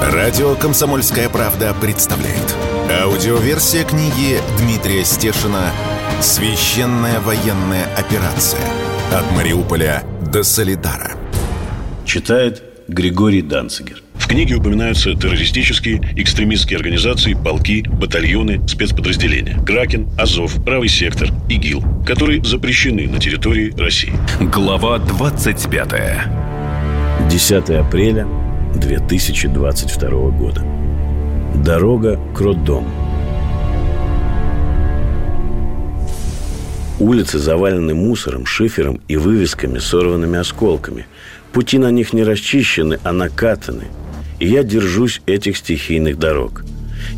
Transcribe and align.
Радио 0.00 0.54
«Комсомольская 0.54 1.28
правда» 1.28 1.74
представляет. 1.80 2.56
Аудиоверсия 3.02 3.84
книги 3.84 4.38
Дмитрия 4.58 5.04
Стешина 5.04 5.70
«Священная 6.20 7.20
военная 7.20 7.86
операция. 7.96 8.60
От 9.12 9.30
Мариуполя 9.32 10.04
до 10.32 10.42
Солидара». 10.42 11.12
Читает 12.04 12.62
Григорий 12.88 13.42
Данцигер. 13.42 14.02
В 14.14 14.28
книге 14.28 14.56
упоминаются 14.56 15.14
террористические, 15.14 16.00
экстремистские 16.16 16.76
организации, 16.76 17.34
полки, 17.34 17.82
батальоны, 17.88 18.66
спецподразделения. 18.68 19.58
Кракен, 19.64 20.08
Азов, 20.18 20.62
Правый 20.64 20.88
сектор, 20.88 21.30
ИГИЛ, 21.48 22.04
которые 22.06 22.44
запрещены 22.44 23.08
на 23.08 23.18
территории 23.18 23.72
России. 23.76 24.12
Глава 24.40 24.98
25. 24.98 25.88
10 27.28 27.70
апреля 27.70 28.26
2022 28.74 30.08
года. 30.30 30.64
Дорога 31.64 32.18
к 32.34 32.40
роддому. 32.40 32.88
Улицы 36.98 37.38
завалены 37.38 37.94
мусором, 37.94 38.46
шифером 38.46 39.00
и 39.08 39.16
вывесками, 39.16 39.78
сорванными 39.78 40.38
осколками. 40.38 41.06
Пути 41.52 41.78
на 41.78 41.90
них 41.90 42.12
не 42.12 42.22
расчищены, 42.22 42.98
а 43.02 43.12
накатаны. 43.12 43.84
И 44.38 44.48
я 44.48 44.62
держусь 44.62 45.20
этих 45.26 45.56
стихийных 45.56 46.18
дорог. 46.18 46.64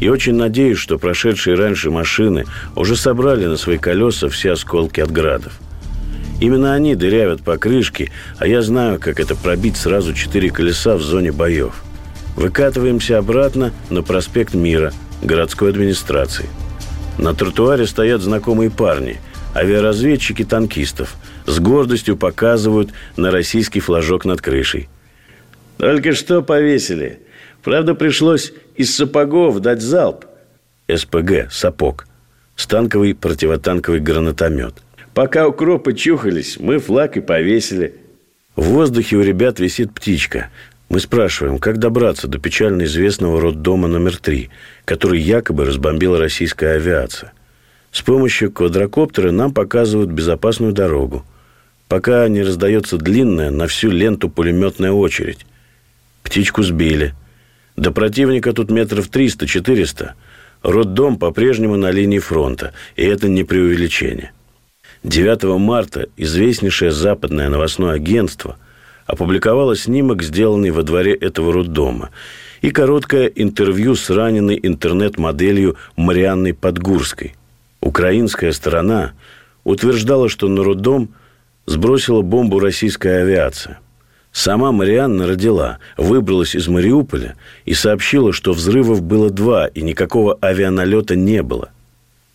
И 0.01 0.09
очень 0.09 0.35
надеюсь, 0.35 0.79
что 0.79 0.99
прошедшие 0.99 1.57
раньше 1.57 1.91
машины 1.91 2.45
уже 2.75 2.97
собрали 2.97 3.47
на 3.47 3.57
свои 3.57 3.79
колеса 3.79 4.29
все 4.29 4.53
осколки 4.53 5.01
от 5.01 5.11
градов. 5.11 5.61
Именно 6.45 6.75
они 6.75 6.95
дырявят 6.95 7.43
покрышки, 7.43 8.13
а 8.37 8.47
я 8.47 8.61
знаю, 8.61 9.01
как 9.01 9.19
это 9.19 9.35
пробить 9.35 9.79
сразу 9.79 10.13
четыре 10.13 10.51
колеса 10.51 10.95
в 10.95 11.01
зоне 11.01 11.33
боев. 11.33 11.83
Выкатываемся 12.37 13.17
обратно 13.17 13.73
на 13.89 14.03
проспект 14.03 14.53
Мира, 14.53 14.93
городской 15.23 15.71
администрации. 15.71 16.45
На 17.17 17.33
тротуаре 17.33 17.87
стоят 17.87 18.21
знакомые 18.21 18.71
парни, 18.71 19.23
авиаразведчики 19.55 20.45
танкистов. 20.45 21.15
С 21.47 21.59
гордостью 21.61 22.15
показывают 22.19 22.91
на 23.17 23.31
российский 23.31 23.81
флажок 23.81 24.27
над 24.27 24.43
крышей. 24.43 24.91
Только 25.79 26.13
что 26.13 26.43
повесили. 26.43 27.21
Правда, 27.63 27.95
пришлось 27.95 28.53
из 28.77 28.95
сапогов 28.95 29.61
дать 29.61 29.81
залп. 29.81 30.27
СПГ, 30.95 31.51
сапог. 31.51 32.07
Станковый 32.55 33.15
противотанковый 33.15 34.01
гранатомет. 34.01 34.75
Пока 35.15 35.47
укропы 35.47 35.93
чухались, 35.93 36.59
мы 36.59 36.79
флаг 36.79 37.17
и 37.17 37.21
повесили. 37.21 37.95
В 38.57 38.65
воздухе 38.65 39.17
у 39.17 39.23
ребят 39.23 39.61
висит 39.61 39.95
птичка. 39.95 40.51
Мы 40.89 40.99
спрашиваем, 40.99 41.59
как 41.59 41.79
добраться 41.79 42.27
до 42.27 42.39
печально 42.39 42.83
известного 42.83 43.41
роддома 43.41 43.87
номер 43.87 44.17
три, 44.17 44.51
который 44.85 45.21
якобы 45.21 45.67
разбомбила 45.67 46.19
российская 46.19 46.75
авиация. 46.75 47.33
С 47.93 48.03
помощью 48.03 48.51
квадрокоптера 48.51 49.31
нам 49.31 49.55
показывают 49.55 50.11
безопасную 50.11 50.73
дорогу, 50.73 51.25
пока 51.87 52.27
не 52.27 52.43
раздается 52.43 52.99
длинная 52.99 53.51
на 53.51 53.69
всю 53.69 53.91
ленту 53.91 54.29
пулеметная 54.29 54.91
очередь. 54.91 55.47
Птичку 56.25 56.65
сбили. 56.65 57.15
До 57.77 57.93
противника 57.93 58.53
тут 58.53 58.69
метров 58.69 59.09
300-400. 59.11 60.11
Роддом 60.63 61.19
по-прежнему 61.19 61.77
на 61.77 61.93
линии 61.93 62.19
фронта, 62.19 62.73
и 62.97 63.05
это 63.05 63.29
не 63.29 63.45
преувеличение. 63.45 64.33
9 65.05 65.59
марта 65.59 66.09
известнейшее 66.17 66.91
западное 66.91 67.51
новостное 67.51 67.93
агентство 67.93 68.57
опубликовало 69.07 69.77
снимок, 69.77 70.23
сделанный 70.23 70.71
во 70.71 70.83
дворе 70.83 71.13
этого 71.13 71.53
роддома, 71.53 72.09
и 72.63 72.71
короткое 72.71 73.27
интервью 73.27 73.97
с 73.97 74.09
раненой 74.09 74.59
интернет-моделью 74.63 75.77
Марианной 75.97 76.55
Подгурской. 76.55 77.35
Украинская 77.83 78.53
сторона 78.53 79.13
утверждала, 79.63 80.31
что 80.31 80.49
на 80.49 80.65
роддом 80.65 81.11
сбросила 81.67 82.23
бомбу 82.23 82.59
российская 82.59 83.21
авиация. 83.25 83.81
Сама 84.33 84.73
Марианна 84.73 85.27
родила, 85.27 85.81
выбралась 85.99 86.55
из 86.55 86.67
Мариуполя 86.67 87.37
и 87.67 87.75
сообщила, 87.75 88.33
что 88.33 88.55
взрывов 88.55 89.03
было 89.03 89.29
два 89.29 89.67
и 89.67 89.83
никакого 89.83 90.39
авианалета 90.41 91.15
не 91.15 91.43
было. 91.43 91.69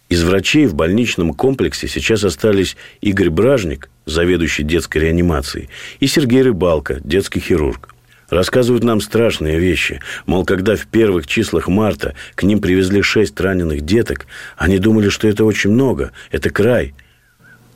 Из 0.09 0.23
врачей 0.23 0.65
в 0.65 0.73
больничном 0.73 1.35
комплексе 1.35 1.87
сейчас 1.87 2.23
остались 2.23 2.75
Игорь 2.99 3.29
Бражник, 3.29 3.89
заведующий 4.07 4.63
детской 4.63 4.97
реанимацией, 4.97 5.69
и 5.99 6.07
Сергей 6.07 6.41
Рыбалка, 6.41 6.99
детский 7.03 7.39
хирург. 7.39 7.93
Рассказывают 8.29 8.83
нам 8.83 9.01
страшные 9.01 9.59
вещи. 9.59 10.01
Мол, 10.25 10.45
когда 10.45 10.75
в 10.75 10.87
первых 10.87 11.27
числах 11.27 11.67
марта 11.67 12.15
к 12.35 12.43
ним 12.43 12.59
привезли 12.59 13.03
шесть 13.03 13.39
раненых 13.39 13.81
деток, 13.81 14.25
они 14.57 14.79
думали, 14.79 15.09
что 15.09 15.27
это 15.27 15.45
очень 15.45 15.71
много, 15.71 16.11
это 16.31 16.49
край. 16.49 16.95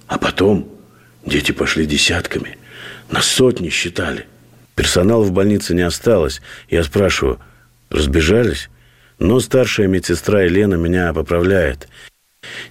А 0.07 0.17
потом 0.17 0.67
дети 1.25 1.51
пошли 1.51 1.85
десятками, 1.85 2.57
на 3.11 3.21
сотни 3.21 3.69
считали. 3.69 4.25
Персонала 4.75 5.23
в 5.23 5.31
больнице 5.31 5.75
не 5.75 5.81
осталось. 5.81 6.41
Я 6.67 6.83
спрашиваю, 6.83 7.39
разбежались? 7.89 8.69
Но 9.19 9.39
старшая 9.39 9.87
медсестра 9.87 10.41
Елена 10.41 10.75
меня 10.75 11.13
поправляет. 11.13 11.87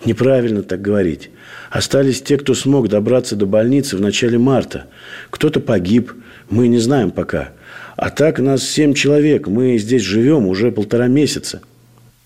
Неправильно 0.05 0.63
так 0.63 0.81
говорить. 0.81 1.31
Остались 1.71 2.23
те, 2.23 2.37
кто 2.37 2.55
смог 2.55 2.89
добраться 2.89 3.37
до 3.37 3.47
больницы 3.47 3.97
в 3.97 4.01
начале 4.01 4.39
марта. 4.39 4.87
Кто-то 5.31 5.61
погиб, 5.61 6.13
мы 6.51 6.69
не 6.69 6.79
знаем 6.79 7.11
пока. 7.11 7.51
А 7.97 8.11
так 8.11 8.39
нас 8.39 8.63
семь 8.69 8.95
человек, 8.95 9.47
мы 9.47 9.79
здесь 9.79 10.03
живем 10.03 10.47
уже 10.47 10.73
полтора 10.73 11.07
месяца. 11.07 11.63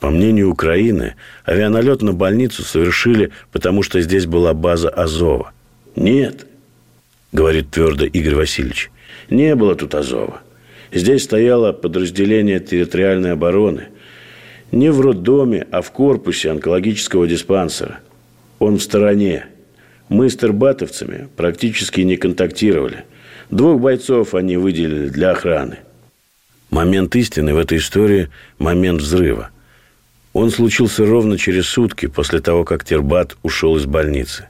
По 0.01 0.11
мнению 0.11 0.51
Украины, 0.51 1.15
авианалет 1.47 2.03
на 2.03 2.12
больницу 2.12 2.62
совершили, 2.62 3.31
потому 3.53 3.83
что 3.83 4.01
здесь 4.01 4.27
была 4.27 4.53
база 4.53 4.89
Азова. 4.89 5.53
Нет, 5.95 6.47
говорит 7.33 7.71
твердо 7.71 8.05
Игорь 8.05 8.35
Васильевич, 8.35 8.91
не 9.31 9.55
было 9.55 9.75
тут 9.75 9.95
Азова. 9.95 10.43
Здесь 10.93 11.25
стояло 11.25 11.73
подразделение 11.73 12.61
территориальной 12.61 13.33
обороны– 13.33 13.89
не 14.72 14.91
в 14.91 15.00
роддоме, 15.00 15.66
а 15.71 15.82
в 15.82 15.91
корпусе 15.91 16.50
онкологического 16.50 17.27
диспансера. 17.27 18.00
Он 18.59 18.78
в 18.78 18.82
стороне. 18.82 19.47
Мы 20.09 20.31
с 20.31 20.37
тербатовцами 20.37 21.28
практически 21.37 22.00
не 22.00 22.16
контактировали. 22.16 23.05
Двух 23.50 23.81
бойцов 23.81 24.34
они 24.34 24.56
выделили 24.56 25.09
для 25.09 25.31
охраны. 25.31 25.78
Момент 26.71 27.15
истины 27.16 27.55
в 27.55 27.59
этой 27.59 27.78
истории– 27.78 28.28
момент 28.59 29.00
взрыва. 29.00 29.50
Он 30.32 30.50
случился 30.50 31.06
ровно 31.06 31.38
через 31.38 31.66
сутки 31.66 32.06
после 32.06 32.41
того, 32.41 32.65
как 32.65 32.84
Тербат 32.84 33.37
ушел 33.43 33.76
из 33.76 33.87
больницы. 33.87 34.49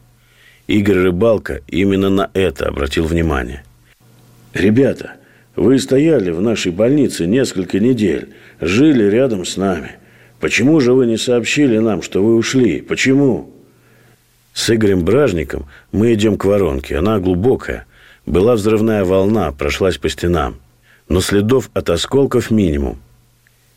Игорь 0.66 0.96
Рыбалка 0.96 1.60
именно 1.68 2.10
на 2.10 2.30
это 2.34 2.66
обратил 2.66 3.04
внимание. 3.04 3.62
«Ребята, 4.52 5.12
вы 5.54 5.78
стояли 5.78 6.30
в 6.30 6.40
нашей 6.40 6.72
больнице 6.72 7.26
несколько 7.26 7.78
недель, 7.78 8.30
жили 8.60 9.04
рядом 9.04 9.44
с 9.44 9.56
нами– 9.56 9.92
Почему 10.46 10.78
же 10.78 10.92
вы 10.92 11.06
не 11.06 11.16
сообщили 11.16 11.78
нам, 11.78 12.02
что 12.02 12.22
вы 12.22 12.36
ушли? 12.36 12.80
Почему? 12.80 13.52
С 14.54 14.72
Игорем 14.72 15.04
Бражником 15.04 15.66
мы 15.90 16.14
идем 16.14 16.38
к 16.38 16.44
воронке. 16.44 16.98
Она 16.98 17.18
глубокая. 17.18 17.84
Была 18.26 18.54
взрывная 18.54 19.04
волна, 19.04 19.50
прошлась 19.50 19.98
по 19.98 20.08
стенам. 20.08 20.60
Но 21.08 21.20
следов 21.20 21.68
от 21.74 21.90
осколков 21.90 22.52
минимум. 22.52 23.00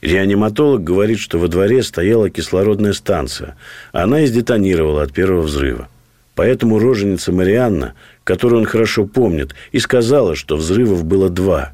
Реаниматолог 0.04 0.84
говорит, 0.84 1.18
что 1.18 1.40
во 1.40 1.48
дворе 1.48 1.82
стояла 1.82 2.30
кислородная 2.30 2.94
станция. 2.94 3.58
Она 3.92 4.24
издетонировала 4.24 5.02
от 5.02 5.12
первого 5.12 5.42
взрыва. 5.42 5.90
Поэтому 6.36 6.78
роженица 6.78 7.32
Марианна, 7.32 7.96
которую 8.24 8.60
он 8.60 8.68
хорошо 8.68 9.08
помнит, 9.08 9.56
и 9.72 9.80
сказала, 9.80 10.36
что 10.36 10.56
взрывов 10.56 11.04
было 11.04 11.32
два. 11.32 11.74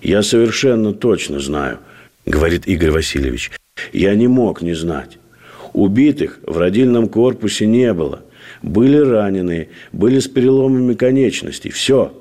«Я 0.00 0.22
совершенно 0.22 0.94
точно 0.94 1.38
знаю»,– 1.38 1.80
говорит 2.24 2.66
Игорь 2.66 2.92
Васильевич. 2.92 3.50
Я 3.92 4.14
не 4.14 4.28
мог 4.28 4.62
не 4.62 4.74
знать. 4.74 5.18
Убитых 5.72 6.40
в 6.46 6.58
родильном 6.58 7.08
корпусе 7.08 7.66
не 7.66 7.92
было. 7.92 8.22
Были 8.62 8.96
раненые, 8.96 9.68
были 9.92 10.18
с 10.18 10.28
переломами 10.28 10.94
конечностей. 10.94 11.70
Все. 11.70 12.12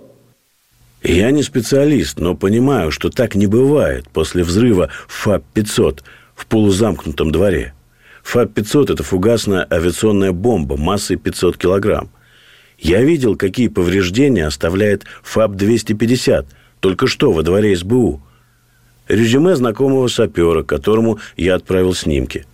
Я 1.03 1.31
не 1.31 1.43
специалист, 1.43 2.19
но 2.19 2.35
понимаю, 2.35 2.91
что 2.91 3.09
так 3.09 3.35
не 3.35 3.47
бывает 3.47 4.07
после 4.09 4.43
взрыва 4.43 4.89
ФАП-500 5.07 6.01
в 6.35 6.45
полузамкнутом 6.47 7.31
дворе. 7.31 7.73
ФАП-500– 8.23 8.93
это 8.93 9.03
фугасная 9.03 9.65
авиационная 9.69 10.31
бомба 10.31 10.77
массой 10.77 11.15
500 11.15 11.57
килограмм. 11.57 12.09
Я 12.77 13.01
видел, 13.03 13.35
какие 13.35 13.67
повреждения 13.67 14.45
оставляет 14.45 15.05
ФАП-250 15.23 16.45
только 16.79 17.07
что 17.07 17.31
во 17.31 17.43
дворе 17.43 17.75
СБУ– 17.75 18.21
резюме 19.09 19.55
знакомого 19.55 20.07
сапера, 20.07 20.63
которому 20.63 21.19
я 21.35 21.55
отправил 21.55 21.93
снимки. 21.93 22.45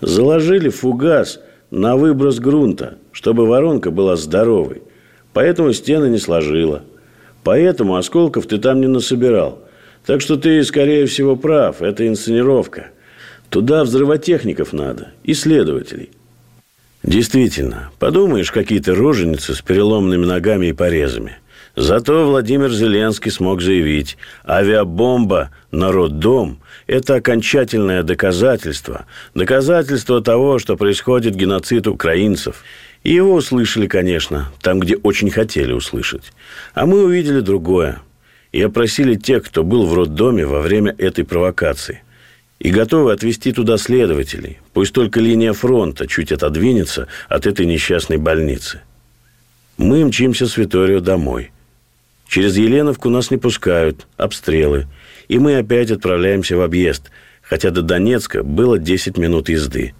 Заложили 0.00 0.68
фугас 0.68 1.40
на 1.70 1.96
выброс 1.96 2.38
грунта, 2.38 2.98
чтобы 3.10 3.46
воронка 3.46 3.90
была 3.90 4.14
здоровой. 4.16 4.82
Поэтому 5.32 5.72
стены 5.72 6.06
не 6.06 6.18
сложила. 6.18 6.82
Поэтому 7.42 7.96
осколков 7.96 8.46
ты 8.46 8.58
там 8.58 8.80
не 8.80 8.86
насобирал. 8.86 9.60
Так 10.06 10.20
что 10.20 10.36
ты, 10.36 10.62
скорее 10.64 11.06
всего, 11.06 11.36
прав. 11.36 11.82
Это 11.82 12.06
инсценировка. 12.06 12.90
Туда 13.50 13.84
взрывотехников 13.84 14.72
надо, 14.72 15.08
исследователей. 15.24 16.10
Действительно, 17.02 17.90
подумаешь, 17.98 18.52
какие-то 18.52 18.94
роженицы 18.94 19.54
с 19.54 19.62
переломными 19.62 20.26
ногами 20.26 20.66
и 20.66 20.72
порезами. 20.72 21.38
Зато 21.80 22.26
Владимир 22.26 22.72
Зеленский 22.72 23.30
смог 23.30 23.62
заявить, 23.62 24.18
авиабомба 24.44 25.52
на 25.70 25.92
роддом– 25.92 26.58
это 26.88 27.14
окончательное 27.14 28.02
доказательство, 28.02 29.06
доказательство 29.32 30.20
того, 30.20 30.58
что 30.58 30.76
происходит 30.76 31.36
геноцид 31.36 31.86
украинцев. 31.86 32.64
И 33.04 33.14
его 33.14 33.32
услышали, 33.32 33.86
конечно, 33.86 34.50
там, 34.60 34.80
где 34.80 34.96
очень 34.96 35.30
хотели 35.30 35.70
услышать. 35.70 36.32
А 36.74 36.84
мы 36.84 37.04
увидели 37.04 37.38
другое. 37.38 38.00
И 38.50 38.60
опросили 38.60 39.14
тех, 39.14 39.44
кто 39.44 39.62
был 39.62 39.86
в 39.86 39.94
роддоме 39.94 40.46
во 40.46 40.62
время 40.62 40.92
этой 40.98 41.24
провокации 41.24 42.02
и 42.58 42.70
готовы 42.70 43.12
отвезти 43.12 43.52
туда 43.52 43.76
следователей. 43.76 44.58
Пусть 44.72 44.92
только 44.92 45.20
линия 45.20 45.52
фронта 45.52 46.08
чуть 46.08 46.32
отодвинется 46.32 47.06
от 47.28 47.46
этой 47.46 47.66
несчастной 47.66 48.16
больницы. 48.16 48.80
Мы 49.76 50.04
мчимся 50.04 50.48
с 50.48 50.56
Виторио 50.56 50.98
домой. 50.98 51.52
Через 52.28 52.56
Еленовку 52.58 53.08
нас 53.08 53.30
не 53.30 53.38
пускают, 53.38 54.06
обстрелы. 54.16 54.86
И 55.28 55.38
мы 55.38 55.56
опять 55.56 55.90
отправляемся 55.90 56.56
в 56.56 56.60
объезд, 56.60 57.10
хотя 57.42 57.70
до 57.70 57.82
Донецка 57.82 58.42
было 58.42 58.78
10 58.78 59.16
минут 59.16 59.48
езды. 59.48 59.94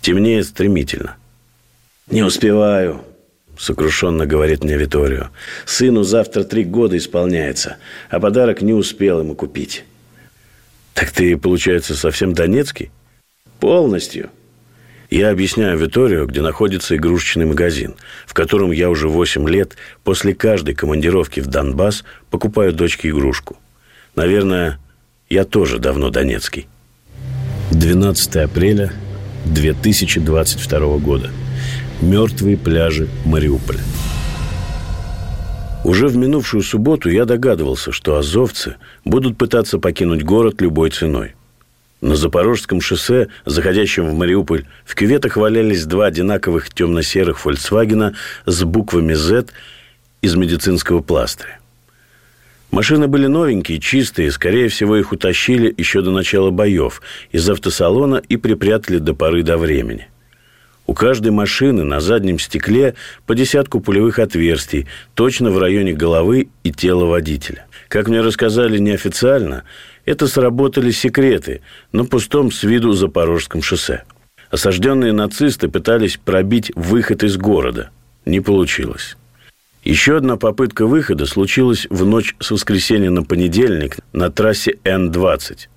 Темнеет 0.00 0.46
стремительно. 0.46 1.16
«Не 2.10 2.24
успеваю»,– 2.24 3.02
сокрушенно 3.58 4.26
говорит 4.26 4.64
мне 4.64 4.76
Виторио. 4.76 5.28
«Сыну 5.66 6.02
завтра 6.02 6.42
три 6.42 6.64
года 6.64 6.96
исполняется, 6.96 7.76
а 8.08 8.18
подарок 8.18 8.62
не 8.62 8.72
успел 8.72 9.20
ему 9.20 9.36
купить». 9.36 9.84
Так 10.94 11.12
ты, 11.12 11.36
получается, 11.36 11.94
совсем 11.94 12.32
донецкий? 12.34 12.90
Полностью. 13.60 14.30
Я 15.10 15.30
объясняю 15.30 15.76
Виторию, 15.76 16.26
где 16.26 16.40
находится 16.40 16.94
игрушечный 16.94 17.44
магазин, 17.44 17.96
в 18.26 18.32
котором 18.32 18.70
я 18.70 18.88
уже 18.88 19.08
8 19.08 19.48
лет 19.48 19.76
после 20.04 20.34
каждой 20.34 20.76
командировки 20.76 21.40
в 21.40 21.48
Донбасс 21.48 22.04
покупаю 22.30 22.72
дочке 22.72 23.10
игрушку. 23.10 23.58
Наверное, 24.14 24.78
я 25.28 25.44
тоже 25.44 25.80
давно 25.80 26.10
донецкий. 26.10 26.68
12 27.72 28.36
апреля 28.36 28.92
2022 29.46 30.98
года. 30.98 31.30
Мертвые 32.00 32.56
пляжи 32.56 33.08
Мариуполя. 33.24 33.80
Уже 35.84 36.06
в 36.06 36.16
минувшую 36.16 36.62
субботу 36.62 37.10
я 37.10 37.24
догадывался, 37.24 37.90
что 37.90 38.16
азовцы 38.16 38.76
будут 39.04 39.38
пытаться 39.38 39.78
покинуть 39.78 40.22
город 40.22 40.60
любой 40.60 40.90
ценой. 40.90 41.34
На 42.00 42.16
Запорожском 42.16 42.80
шоссе, 42.80 43.28
заходящем 43.44 44.08
в 44.08 44.14
Мариуполь, 44.14 44.64
в 44.84 44.94
кюветах 44.94 45.36
валялись 45.36 45.84
два 45.84 46.06
одинаковых 46.06 46.70
темно-серых 46.70 47.38
«Фольксвагена» 47.40 48.14
с 48.46 48.64
буквами 48.64 49.12
«З» 49.12 49.44
из 50.22 50.34
медицинского 50.34 51.00
пластыря. 51.00 51.58
Машины 52.70 53.06
были 53.06 53.26
новенькие, 53.26 53.80
чистые, 53.80 54.30
скорее 54.30 54.68
всего, 54.68 54.96
их 54.96 55.12
утащили 55.12 55.74
еще 55.76 56.00
до 56.00 56.10
начала 56.10 56.50
боев 56.50 57.02
из 57.32 57.48
автосалона 57.50 58.22
и 58.28 58.36
припрятали 58.36 58.98
до 58.98 59.12
поры 59.12 59.42
до 59.42 59.58
времени– 59.58 60.08
у 60.90 60.92
каждой 60.92 61.30
машины 61.30 61.84
на 61.84 62.00
заднем 62.00 62.40
стекле 62.40 62.96
по 63.24 63.36
десятку 63.36 63.78
пулевых 63.78 64.18
отверстий, 64.18 64.88
точно 65.14 65.52
в 65.52 65.58
районе 65.60 65.92
головы 65.92 66.48
и 66.64 66.72
тела 66.72 67.04
водителя. 67.04 67.66
Как 67.86 68.08
мне 68.08 68.20
рассказали 68.22 68.76
неофициально, 68.78 69.62
это 70.04 70.26
сработали 70.26 70.90
секреты 70.90 71.60
на 71.92 72.04
пустом 72.04 72.50
с 72.50 72.62
виду 72.62 72.92
Запорожском 72.92 73.62
шоссе. 73.62 74.04
Осажденные 74.50 75.12
нацисты 75.12 75.68
пытались 75.68 76.16
пробить 76.16 76.72
выход 76.74 77.22
из 77.22 77.36
города. 77.36 77.90
Не 78.24 78.40
получилось. 78.40 79.16
Еще 79.84 80.16
одна 80.16 80.36
попытка 80.36 80.86
выхода 80.86 81.24
случилась 81.24 81.86
в 81.88 82.04
ночь 82.04 82.34
с 82.40 82.50
воскресенья 82.50 83.10
на 83.10 83.22
понедельник 83.22 83.98
на 84.12 84.30
трассе 84.30 84.78
Н-20. 84.84 85.68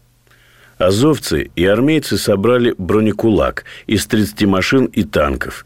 Азовцы 0.77 1.51
и 1.55 1.65
армейцы 1.65 2.17
собрали 2.17 2.75
бронекулак 2.77 3.63
из 3.87 4.05
30 4.07 4.43
машин 4.43 4.85
и 4.85 5.03
танков. 5.03 5.65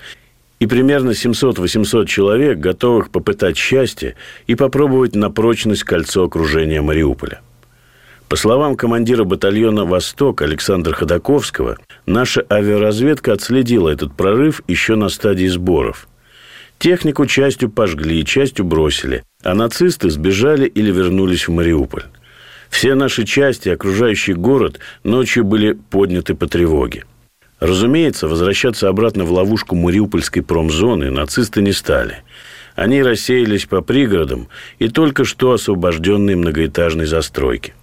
И 0.60 0.68
примерно 0.68 1.12
700-800 1.12 2.06
человек, 2.06 2.60
готовых 2.60 3.10
попытать 3.10 3.58
счастье 3.58 4.16
и 4.48 4.56
попробовать 4.56 5.16
на 5.16 5.32
прочность 5.32 5.84
кольцо 5.84 6.24
окружения 6.24 6.82
Мариуполя. 6.82 7.42
По 8.30 8.36
словам 8.36 8.76
командира 8.76 9.24
батальона 9.24 9.86
«Восток» 9.86 10.42
Александра 10.42 10.92
Ходаковского, 10.94 11.78
наша 12.06 12.46
авиаразведка 12.50 13.34
отследила 13.34 13.88
этот 13.90 14.14
прорыв 14.16 14.62
еще 14.68 14.96
на 14.96 15.08
стадии 15.08 15.48
сборов. 15.48 16.10
Технику 16.78 17.26
частью 17.26 17.70
пожгли, 17.70 18.26
частью 18.26 18.66
бросили, 18.66 19.24
а 19.44 19.54
нацисты 19.54 20.10
сбежали 20.10 20.68
или 20.68 20.92
вернулись 20.92 21.48
в 21.48 21.52
Мариуполь. 21.52 22.04
Все 22.70 22.96
наши 22.96 23.24
части, 23.24 23.70
окружающий 23.70 24.34
город, 24.34 24.80
ночью 25.06 25.46
были 25.46 25.72
подняты 25.72 26.36
по 26.36 26.48
тревоге. 26.48 27.06
Разумеется, 27.62 28.28
возвращаться 28.28 28.90
обратно 28.90 29.24
в 29.24 29.32
ловушку 29.32 29.76
Мариупольской 29.76 30.44
промзоны 30.44 31.10
нацисты 31.10 31.62
не 31.62 31.72
стали. 31.72 32.24
Они 32.76 33.02
рассеялись 33.02 33.66
по 33.66 33.82
пригородам 33.82 34.50
и 34.80 34.90
только 34.90 35.24
что 35.24 35.54
освобожденной 35.54 36.36
многоэтажной 36.36 37.06
застройки. 37.06 37.74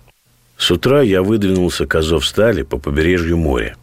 С 0.57 0.71
утра 0.71 1.03
я 1.03 1.23
выдвинулся 1.23 1.87
к 1.87 1.95
Азовстали 1.95 2.63
по 2.63 2.79
побережью 2.79 3.37
моря. 3.37 3.77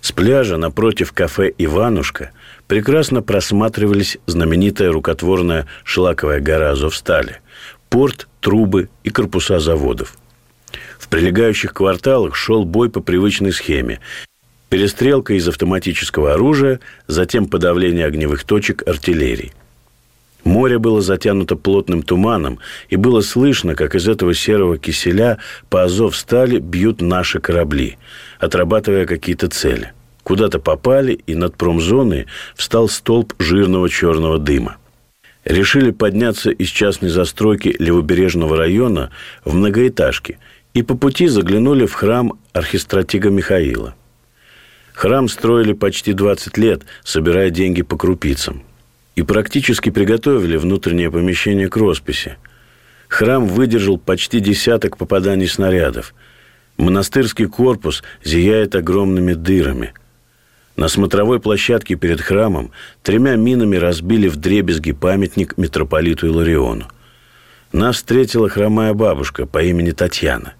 С 0.00 0.12
пляжа 0.12 0.56
напротив 0.56 1.12
кафе 1.12 1.52
«Иванушка» 1.58 2.30
прекрасно 2.66 3.20
просматривались 3.20 4.18
знаменитая 4.26 4.90
рукотворная 4.92 5.66
шлаковая 5.84 6.40
гора 6.40 6.70
Азовстали, 6.70 7.40
порт, 7.90 8.28
трубы 8.40 8.88
и 9.04 9.10
корпуса 9.10 9.60
заводов. 9.60 10.16
В 10.98 11.08
прилегающих 11.08 11.74
кварталах 11.74 12.34
шел 12.34 12.64
бой 12.64 12.88
по 12.88 13.00
привычной 13.00 13.52
схеме. 13.52 14.00
Перестрелка 14.68 15.34
из 15.34 15.48
автоматического 15.48 16.34
оружия, 16.34 16.80
затем 17.08 17.46
подавление 17.46 18.06
огневых 18.06 18.44
точек 18.44 18.86
артиллерии. 18.86 19.52
Море 20.44 20.78
было 20.78 21.00
затянуто 21.00 21.56
плотным 21.56 22.02
туманом, 22.02 22.58
и 22.88 22.96
было 22.96 23.20
слышно, 23.20 23.74
как 23.74 23.94
из 23.94 24.08
этого 24.08 24.34
серого 24.34 24.78
киселя 24.78 25.38
по 25.68 25.84
азов 25.84 26.16
стали 26.16 26.58
бьют 26.58 27.00
наши 27.00 27.40
корабли, 27.40 27.98
отрабатывая 28.38 29.06
какие-то 29.06 29.48
цели. 29.48 29.92
Куда-то 30.22 30.58
попали, 30.58 31.12
и 31.26 31.34
над 31.34 31.56
промзоной 31.56 32.26
встал 32.54 32.88
столб 32.88 33.34
жирного 33.38 33.88
черного 33.88 34.38
дыма 34.38 34.76
решили 35.44 35.90
подняться 35.90 36.50
из 36.50 36.68
частной 36.68 37.08
застройки 37.08 37.74
Левобережного 37.78 38.56
района 38.56 39.10
в 39.44 39.54
многоэтажки 39.54 40.38
и 40.74 40.82
по 40.82 40.96
пути 40.96 41.26
заглянули 41.26 41.86
в 41.86 41.94
храм 41.94 42.38
архистратига 42.52 43.30
Михаила. 43.30 43.94
Храм 44.92 45.28
строили 45.28 45.72
почти 45.72 46.12
20 46.12 46.58
лет, 46.58 46.82
собирая 47.02 47.50
деньги 47.50 47.82
по 47.82 47.96
крупицам. 47.96 48.62
И 49.20 49.22
практически 49.22 49.90
приготовили 49.90 50.56
внутреннее 50.56 51.10
помещение 51.10 51.68
к 51.68 51.76
росписи. 51.76 52.38
Храм 53.06 53.46
выдержал 53.46 53.98
почти 53.98 54.40
десяток 54.40 54.96
попаданий 54.96 55.46
снарядов. 55.46 56.14
Монастырский 56.78 57.44
корпус 57.44 58.02
зияет 58.24 58.74
огромными 58.74 59.34
дырами– 59.34 59.92
на 60.76 60.88
смотровой 60.88 61.40
площадке 61.40 61.96
перед 61.96 62.22
храмом 62.22 62.70
тремя 63.02 63.36
минами 63.36 63.76
разбили 63.76 64.28
в 64.28 64.36
дребезги 64.36 64.92
памятник 64.92 65.58
митрополиту 65.58 66.28
Илариону. 66.28 66.86
Нас 67.72 67.96
встретила 67.96 68.48
хромая 68.48 68.94
бабушка 68.94 69.44
по 69.44 69.62
имени 69.62 69.90
Татьяна. 69.90 70.54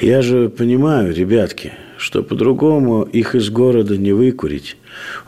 Я 0.00 0.22
же 0.22 0.48
понимаю, 0.48 1.14
ребятки, 1.14 1.74
что 2.02 2.22
по-другому 2.22 3.02
их 3.02 3.34
из 3.34 3.48
города 3.50 3.96
не 3.96 4.12
выкурить. 4.12 4.76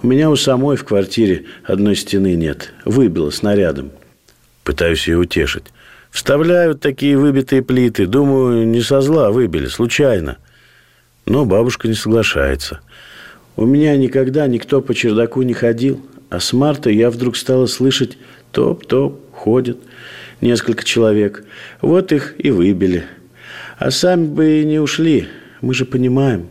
У 0.03 0.07
меня 0.07 0.31
у 0.31 0.37
самой 0.37 0.77
в 0.77 0.85
квартире 0.85 1.45
одной 1.65 1.97
стены 1.97 2.35
нет. 2.35 2.73
Выбило 2.85 3.31
снарядом. 3.31 3.91
Пытаюсь 4.63 5.09
ее 5.09 5.19
утешить. 5.19 5.65
Вставляют 6.11 6.81
такие 6.81 7.17
выбитые 7.17 7.63
плиты. 7.63 8.07
Думаю, 8.07 8.67
не 8.67 8.81
со 8.81 9.01
зла 9.01 9.31
выбили, 9.31 9.67
случайно. 9.67 10.39
Но 11.27 11.45
бабушка 11.45 11.89
не 11.89 11.95
соглашается– 11.95 12.81
у 13.57 13.67
меня 13.67 13.97
никогда 13.97 14.49
никто 14.49 14.81
по 14.81 14.95
чердаку 14.95 15.43
не 15.43 15.53
ходил, 15.55 16.01
а 16.29 16.41
с 16.41 16.53
марта 16.53 16.91
я 16.91 17.09
вдруг 17.09 17.37
стала 17.37 17.67
слышать 17.67 18.19
топ-топ, 18.51 19.21
ходят 19.33 19.79
несколько 20.41 20.85
человек. 20.85 21.45
Вот 21.81 22.11
их 22.11 22.35
и 22.39 22.51
выбили. 22.51 23.05
А 23.79 23.93
сами 23.93 24.27
бы 24.27 24.61
и 24.61 24.65
не 24.65 24.81
ушли, 24.81 25.29
мы 25.61 25.73
же 25.73 25.85
понимаем. 25.85 26.49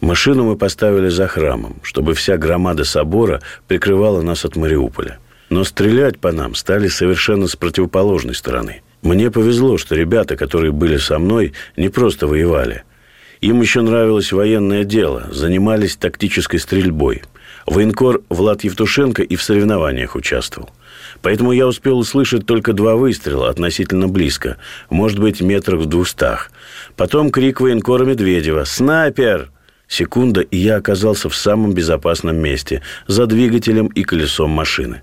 Машину 0.00 0.44
мы 0.44 0.56
поставили 0.56 1.08
за 1.08 1.26
храмом, 1.26 1.76
чтобы 1.82 2.14
вся 2.14 2.36
громада 2.36 2.84
собора 2.84 3.40
прикрывала 3.66 4.20
нас 4.20 4.44
от 4.44 4.56
Мариуполя. 4.56 5.18
Но 5.48 5.64
стрелять 5.64 6.18
по 6.18 6.32
нам 6.32 6.54
стали 6.54 6.88
совершенно 6.88 7.46
с 7.46 7.56
противоположной 7.56 8.34
стороны. 8.34 8.82
Мне 9.02 9.30
повезло, 9.30 9.78
что 9.78 9.94
ребята, 9.94 10.36
которые 10.36 10.72
были 10.72 10.96
со 10.96 11.18
мной, 11.18 11.54
не 11.76 11.88
просто 11.88 12.26
воевали. 12.26 12.82
Им 13.40 13.60
еще 13.60 13.80
нравилось 13.80 14.32
военное 14.32 14.84
дело, 14.84 15.28
занимались 15.30 15.96
тактической 15.96 16.58
стрельбой. 16.58 17.22
Военкор 17.66 18.22
Влад 18.28 18.64
Евтушенко 18.64 19.22
и 19.22 19.36
в 19.36 19.42
соревнованиях 19.42 20.14
участвовал. 20.14 20.70
Поэтому 21.22 21.52
я 21.52 21.66
успел 21.66 21.98
услышать 21.98 22.46
только 22.46 22.72
два 22.72 22.96
выстрела 22.96 23.48
относительно 23.48 24.08
близко, 24.08 24.56
может 24.90 25.18
быть, 25.18 25.40
метрах 25.40 25.80
в 25.80 25.86
двухстах. 25.86 26.50
Потом 26.96 27.30
крик 27.30 27.60
военкора 27.60 28.04
Медведева 28.04 28.64
«Снайпер!» 28.64 29.50
Секунда, 29.88 30.40
и 30.40 30.56
я 30.56 30.76
оказался 30.76 31.28
в 31.28 31.36
самом 31.36 31.72
безопасном 31.72 32.36
месте, 32.36 32.82
за 33.06 33.26
двигателем 33.26 33.86
и 33.86 34.02
колесом 34.02 34.50
машины. 34.50 35.02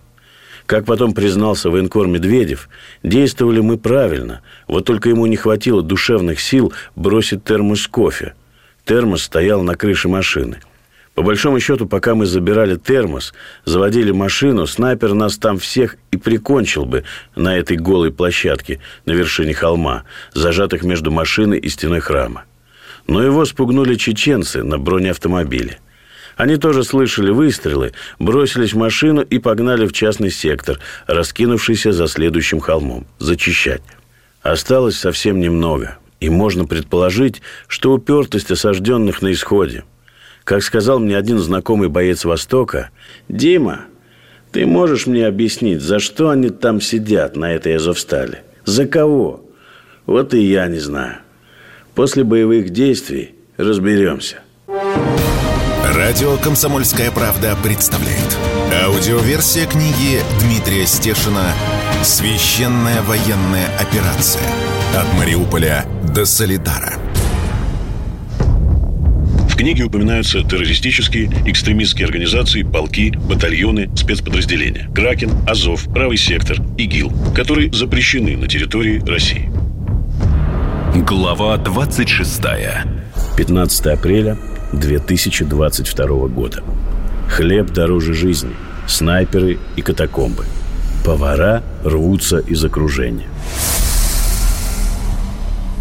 Как 0.65 0.85
потом 0.85 1.13
признался 1.13 1.69
военкор 1.69 2.07
Медведев, 2.07 2.69
действовали 3.03 3.59
мы 3.59 3.77
правильно, 3.77 4.41
вот 4.67 4.85
только 4.85 5.09
ему 5.09 5.25
не 5.25 5.35
хватило 5.35 5.81
душевных 5.81 6.39
сил 6.39 6.73
бросить 6.95 7.43
термос 7.43 7.87
кофе. 7.87 8.33
Термос 8.85 9.23
стоял 9.23 9.61
на 9.61 9.75
крыше 9.75 10.07
машины. 10.07 10.59
По 11.15 11.21
большому 11.21 11.59
счету, 11.59 11.85
пока 11.85 12.15
мы 12.15 12.25
забирали 12.25 12.75
термос, 12.75 13.33
заводили 13.65 14.11
машину, 14.11 14.65
снайпер 14.65 15.13
нас 15.13 15.37
там 15.37 15.59
всех 15.59 15.97
и 16.11 16.17
прикончил 16.17 16.85
бы 16.85 17.03
на 17.35 17.55
этой 17.55 17.77
голой 17.77 18.11
площадке 18.11 18.79
на 19.05 19.11
вершине 19.11 19.53
холма, 19.53 20.03
зажатых 20.33 20.83
между 20.83 21.11
машиной 21.11 21.59
и 21.59 21.69
стеной 21.69 21.99
храма. 21.99 22.45
Но 23.07 23.21
его 23.21 23.45
спугнули 23.45 23.95
чеченцы 23.95 24.63
на 24.63 24.77
бронеавтомобиле. 24.77 25.79
Они 26.35 26.57
тоже 26.57 26.83
слышали 26.83 27.31
выстрелы, 27.31 27.93
бросились 28.17 28.73
в 28.73 28.77
машину 28.77 29.21
и 29.21 29.39
погнали 29.39 29.85
в 29.85 29.93
частный 29.93 30.31
сектор, 30.31 30.79
раскинувшийся 31.05 31.91
за 31.91 32.07
следующим 32.07 32.59
холмом, 32.59 33.05
зачищать. 33.19 33.83
Осталось 34.41 34.97
совсем 34.97 35.39
немного, 35.39 35.97
и 36.19 36.29
можно 36.29 36.65
предположить, 36.65 37.41
что 37.67 37.93
упертость 37.93 38.51
осажденных 38.51 39.21
на 39.21 39.31
исходе. 39.31 39.83
Как 40.43 40.63
сказал 40.63 40.99
мне 40.99 41.17
один 41.17 41.39
знакомый 41.39 41.87
боец 41.87 42.25
Востока, 42.25 42.89
«Дима, 43.29 43.85
ты 44.51 44.65
можешь 44.65 45.07
мне 45.07 45.25
объяснить, 45.25 45.81
за 45.81 45.99
что 45.99 46.29
они 46.29 46.49
там 46.49 46.81
сидят 46.81 47.35
на 47.35 47.53
этой 47.53 47.75
Азовстале? 47.75 48.43
За 48.65 48.85
кого? 48.85 49.43
Вот 50.05 50.33
и 50.33 50.41
я 50.41 50.67
не 50.67 50.79
знаю. 50.79 51.22
После 51.95 52.23
боевых 52.23 52.71
действий 52.71 53.35
разберемся». 53.57 54.37
Радио 55.95 56.37
«Комсомольская 56.37 57.11
правда» 57.11 57.55
представляет. 57.63 58.37
Аудиоверсия 58.83 59.67
книги 59.67 60.19
Дмитрия 60.41 60.87
Стешина 60.87 61.53
«Священная 62.01 63.01
военная 63.03 63.67
операция. 63.79 64.41
От 64.97 65.13
Мариуполя 65.19 65.85
до 66.15 66.25
Солидара». 66.25 66.95
В 69.49 69.55
книге 69.55 69.83
упоминаются 69.83 70.41
террористические, 70.41 71.29
экстремистские 71.45 72.07
организации, 72.07 72.63
полки, 72.63 73.11
батальоны, 73.15 73.95
спецподразделения. 73.95 74.89
Кракен, 74.95 75.29
Азов, 75.47 75.83
Правый 75.93 76.17
сектор, 76.17 76.57
ИГИЛ, 76.75 77.13
которые 77.35 77.71
запрещены 77.71 78.35
на 78.35 78.47
территории 78.47 78.99
России. 79.07 79.51
Глава 80.95 81.57
26 81.57 82.39
15 83.35 83.85
апреля 83.87 84.37
2022 84.73 86.27
года. 86.27 86.61
Хлеб 87.27 87.71
дороже 87.71 88.13
жизни. 88.13 88.51
Снайперы 88.85 89.57
и 89.75 89.81
катакомбы. 89.81 90.45
Повара 91.03 91.63
рвутся 91.83 92.37
из 92.37 92.63
окружения. 92.63 93.27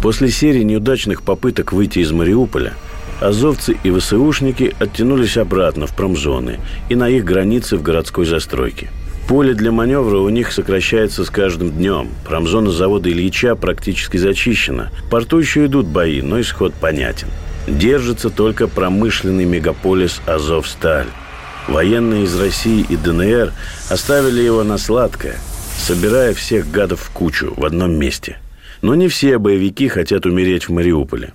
После 0.01 0.29
серии 0.29 0.63
неудачных 0.63 1.21
попыток 1.21 1.73
выйти 1.73 1.99
из 1.99 2.11
Мариуполя, 2.11 2.73
азовцы 3.21 3.77
и 3.83 3.91
ВСУшники 3.91 4.75
оттянулись 4.79 5.37
обратно 5.37 5.85
в 5.85 5.95
промзоны 5.95 6.59
и 6.89 6.95
на 6.95 7.07
их 7.07 7.23
границы 7.23 7.77
в 7.77 7.83
городской 7.83 8.25
застройке. 8.25 8.89
Поле 9.27 9.53
для 9.53 9.71
маневра 9.71 10.17
у 10.17 10.29
них 10.29 10.51
сокращается 10.51 11.25
с 11.25 11.29
каждым 11.29 11.71
днем. 11.71 12.09
Промзона 12.25 12.71
завода 12.71 13.09
Ильича 13.09 13.55
практически 13.55 14.17
зачищена. 14.17 14.91
Порту 15.09 15.39
еще 15.39 15.65
идут 15.65 15.87
бои, 15.87 16.21
но 16.21 16.39
исход 16.41 16.73
понятен– 16.73 17.27
держится 17.67 18.29
только 18.29 18.67
промышленный 18.67 19.45
мегаполис 19.45 20.21
Азовсталь. 20.25 21.07
Военные 21.67 22.23
из 22.23 22.37
России 22.39 22.85
и 22.87 22.97
ДНР 22.97 23.53
оставили 23.89 24.41
его 24.41 24.63
на 24.63 24.77
сладкое, 24.77 25.37
собирая 25.77 26.33
всех 26.33 26.69
гадов 26.69 27.01
в 27.01 27.09
кучу 27.11 27.53
в 27.55 27.65
одном 27.65 27.93
месте. 27.93 28.37
Но 28.81 28.95
не 28.95 29.07
все 29.07 29.37
боевики 29.37 29.87
хотят 29.87 30.25
умереть 30.25 30.67
в 30.67 30.73
Мариуполе. 30.73 31.33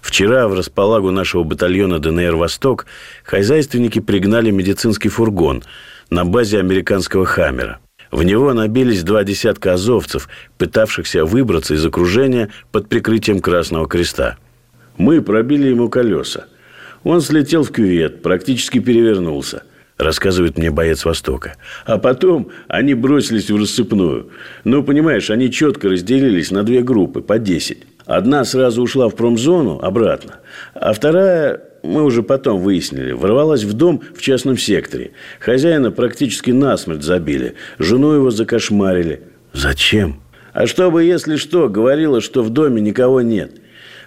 Вчера 0.00 0.48
в 0.48 0.54
располагу 0.54 1.12
нашего 1.12 1.44
батальона 1.44 2.00
ДНР 2.00 2.34
«Восток» 2.34 2.86
хозяйственники 3.22 4.00
пригнали 4.00 4.50
медицинский 4.50 5.08
фургон 5.08 5.62
на 6.12 6.24
базе 6.24 6.58
американского 6.60 7.24
«Хаммера». 7.26 7.78
В 8.10 8.22
него 8.22 8.52
набились 8.52 9.02
два 9.02 9.24
десятка 9.24 9.72
азовцев, 9.72 10.28
пытавшихся 10.58 11.24
выбраться 11.24 11.74
из 11.74 11.84
окружения 11.84 12.50
под 12.70 12.88
прикрытием 12.88 13.40
Красного 13.40 13.88
Креста– 13.88 14.36
мы 14.96 15.22
пробили 15.22 15.68
ему 15.68 15.88
колеса. 15.88 16.44
Он 17.04 17.20
слетел 17.20 17.64
в 17.64 17.72
кювет, 17.72 18.22
практически 18.22 18.78
перевернулся, 18.78 19.64
рассказывает 19.98 20.58
мне 20.58 20.70
боец 20.70 21.04
Востока. 21.04 21.56
А 21.84 21.98
потом 21.98 22.50
они 22.68 22.94
бросились 22.94 23.50
в 23.50 23.56
рассыпную. 23.56 24.30
Ну, 24.64 24.82
понимаешь, 24.82 25.30
они 25.30 25.50
четко 25.50 25.88
разделились 25.88 26.50
на 26.50 26.62
две 26.62 26.82
группы, 26.82 27.20
по 27.20 27.38
10. 27.38 27.78
Одна 28.06 28.44
сразу 28.44 28.82
ушла 28.82 29.08
в 29.08 29.16
промзону, 29.16 29.80
обратно. 29.80 30.36
А 30.74 30.92
вторая, 30.92 31.60
мы 31.82 32.04
уже 32.04 32.22
потом 32.22 32.60
выяснили, 32.60 33.12
ворвалась 33.12 33.64
в 33.64 33.72
дом 33.72 34.02
в 34.14 34.20
частном 34.20 34.56
секторе. 34.56 35.12
Хозяина 35.40 35.90
практически 35.90 36.50
насмерть 36.50 37.02
забили. 37.02 37.54
Жену 37.78 38.12
его 38.12 38.30
закошмарили. 38.30 39.22
Зачем? 39.52 40.20
А 40.52 40.66
чтобы, 40.66 41.04
если 41.04 41.36
что, 41.36 41.68
говорила, 41.68 42.20
что 42.20 42.42
в 42.42 42.50
доме 42.50 42.80
никого 42.80 43.20
нет. 43.20 43.52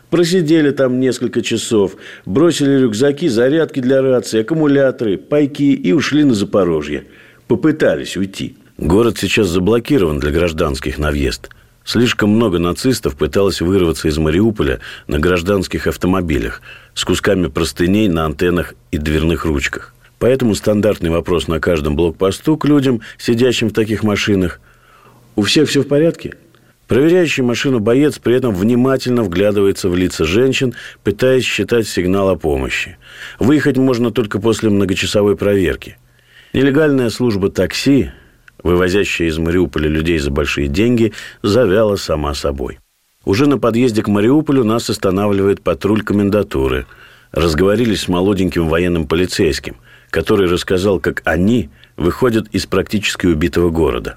Просидели 0.09 0.71
там 0.71 0.99
несколько 0.99 1.41
часов, 1.41 1.97
бросили 2.25 2.79
рюкзаки, 2.79 3.27
зарядки 3.27 3.79
для 3.79 4.01
рации, 4.01 4.41
аккумуляторы, 4.41 5.17
пайки 5.17 5.73
и 5.73 5.91
ушли 5.91 6.23
на 6.23 6.35
Запорожье. 6.35 7.05
Попытались 7.47 8.15
уйти. 8.15 8.55
Город 8.77 9.17
сейчас 9.17 9.47
заблокирован 9.47 10.19
для 10.19 10.31
гражданских 10.31 10.97
на 10.97 11.11
въезд. 11.11 11.49
Слишком 11.85 12.31
много 12.31 12.57
нацистов 12.57 13.15
пыталось 13.15 13.61
вырваться 13.61 14.07
из 14.07 14.17
Мариуполя 14.17 14.79
на 15.07 15.19
гражданских 15.19 15.85
автомобилях 15.85 16.63
с 16.95 17.05
кусками 17.05 17.45
простыней 17.45 18.07
на 18.07 18.25
антеннах 18.25 18.73
и 18.89 18.97
дверных 18.97 19.45
ручках. 19.45 19.93
Поэтому 20.17 20.55
стандартный 20.55 21.11
вопрос 21.11 21.47
на 21.47 21.59
каждом 21.59 21.95
блокпосту 21.95 22.57
к 22.57 22.65
людям, 22.65 23.01
сидящим 23.19 23.69
в 23.69 23.73
таких 23.73 24.01
машинах. 24.01 24.59
У 25.35 25.43
всех 25.43 25.69
все 25.69 25.83
в 25.83 25.87
порядке? 25.87 26.33
Проверяющий 26.87 27.43
машину 27.43 27.79
боец 27.79 28.17
при 28.17 28.35
этом 28.35 28.55
внимательно 28.55 29.21
вглядывается 29.21 29.87
в 29.87 29.95
лица 29.95 30.25
женщин, 30.25 30.73
пытаясь 31.03 31.43
считать 31.43 31.87
сигнал 31.87 32.29
о 32.29 32.35
помощи. 32.35 32.97
Выехать 33.37 33.77
можно 33.77 34.09
только 34.09 34.39
после 34.39 34.71
многочасовой 34.71 35.35
проверки. 35.35 35.97
Нелегальная 36.53 37.11
служба 37.11 37.51
такси, 37.51 38.11
вывозящая 38.65 39.27
из 39.27 39.37
Мариуполя 39.37 39.87
людей 39.87 40.17
за 40.17 40.31
большие 40.31 40.67
деньги, 40.67 41.13
завяла 41.43 41.97
сама 41.97 42.33
собой. 42.33 42.79
Уже 43.23 43.45
на 43.45 43.59
подъезде 43.59 44.01
к 44.01 44.07
Мариуполю 44.07 44.63
нас 44.63 44.89
останавливает 44.89 45.61
патруль 45.61 46.01
комендатуры. 46.01 46.87
Разговорились 47.31 48.01
с 48.01 48.07
молоденьким 48.07 48.67
военным 48.67 49.07
полицейским, 49.07 49.75
который 50.09 50.49
рассказал, 50.49 50.99
как 50.99 51.21
они 51.25 51.69
выходят 51.95 52.47
из 52.53 52.65
практически 52.65 53.27
убитого 53.27 53.69
города. 53.69 54.15